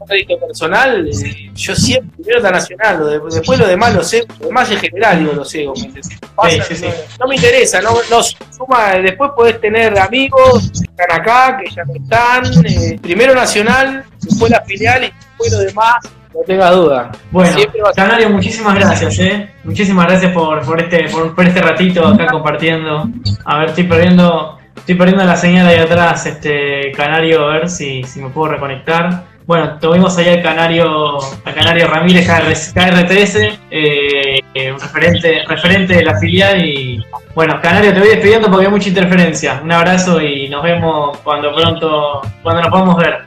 un 0.00 0.06
crédito 0.06 0.38
personal, 0.40 1.08
eh, 1.08 1.50
yo 1.54 1.74
siempre, 1.76 2.10
primero 2.16 2.38
está 2.38 2.50
Nacional, 2.50 2.98
lo 2.98 3.06
de- 3.06 3.20
después 3.36 3.58
lo 3.58 3.66
demás 3.68 3.94
lo 3.94 4.02
sé, 4.02 4.24
lo 4.40 4.46
demás 4.48 4.70
en 4.70 4.78
general 4.78 5.18
digo 5.20 5.32
lo 5.32 5.44
sé, 5.44 5.64
¿me 5.66 5.72
entendés? 5.78 6.08
Pasa, 6.34 6.64
sí, 6.64 6.74
sí. 6.74 6.84
No, 6.86 6.90
no 7.20 7.28
me 7.28 7.36
interesa, 7.36 7.80
no, 7.82 7.90
no 8.10 8.22
suma, 8.22 8.94
después 8.94 9.30
podés 9.36 9.60
tener 9.60 9.96
amigos 9.98 10.70
que 10.72 10.90
están 10.90 11.20
acá, 11.20 11.58
que 11.62 11.70
ya 11.70 11.84
no 11.84 11.94
están, 11.94 12.66
eh, 12.66 12.98
primero 13.00 13.34
Nacional, 13.34 14.04
después 14.20 14.50
la 14.50 14.62
filial 14.62 15.04
y 15.04 15.06
después 15.12 15.52
lo 15.52 15.58
demás, 15.58 15.96
no 16.34 16.40
tengas 16.46 16.74
duda. 16.74 17.12
Bueno, 17.30 17.56
Canario, 17.94 18.30
muchísimas 18.30 18.74
gracias, 18.74 19.18
eh. 19.18 19.50
Muchísimas 19.64 20.06
gracias 20.06 20.32
por, 20.32 20.64
por 20.64 20.80
este, 20.80 21.08
por, 21.08 21.34
por 21.34 21.44
este 21.46 21.60
ratito 21.62 22.06
acá 22.06 22.26
compartiendo. 22.26 23.08
A 23.44 23.58
ver, 23.58 23.68
estoy 23.70 23.84
perdiendo, 23.84 24.58
estoy 24.76 24.94
perdiendo 24.94 25.24
la 25.24 25.36
señal 25.36 25.66
ahí 25.66 25.78
atrás, 25.78 26.26
este 26.26 26.92
Canario, 26.92 27.48
a 27.48 27.52
ver 27.54 27.68
si, 27.68 28.02
si 28.04 28.20
me 28.20 28.30
puedo 28.30 28.52
reconectar. 28.52 29.24
Bueno, 29.44 29.76
tuvimos 29.80 30.16
ahí 30.18 30.28
al 30.28 30.42
Canario, 30.42 31.18
al 31.44 31.54
Canario 31.54 31.88
Ramírez 31.88 32.26
KR, 32.26 32.52
KR13, 32.52 33.58
eh, 33.70 34.38
eh, 34.54 34.72
un 34.72 34.78
referente, 34.78 35.42
referente 35.48 35.94
de 35.94 36.04
la 36.04 36.18
filial 36.18 36.64
y 36.64 37.04
bueno, 37.34 37.58
Canario 37.60 37.92
te 37.92 37.98
voy 37.98 38.08
despidiendo 38.10 38.48
porque 38.48 38.66
hay 38.66 38.70
mucha 38.72 38.88
interferencia. 38.88 39.60
Un 39.62 39.72
abrazo 39.72 40.20
y 40.20 40.48
nos 40.48 40.62
vemos 40.62 41.18
cuando 41.18 41.52
pronto, 41.54 42.20
cuando 42.42 42.62
nos 42.62 42.70
podamos 42.70 42.96
ver. 42.96 43.18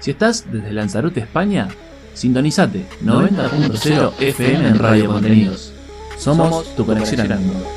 Si 0.00 0.12
estás 0.12 0.50
desde 0.50 0.72
Lanzarote, 0.72 1.20
España, 1.20 1.68
sintonizate 2.14 2.86
90.0 3.04 4.12
FM 4.20 4.68
en 4.68 4.78
Radio 4.78 5.08
Contenidos. 5.08 5.74
Somos 6.16 6.74
tu 6.76 6.86
conexión 6.86 7.30
al 7.30 7.40
mundo. 7.40 7.75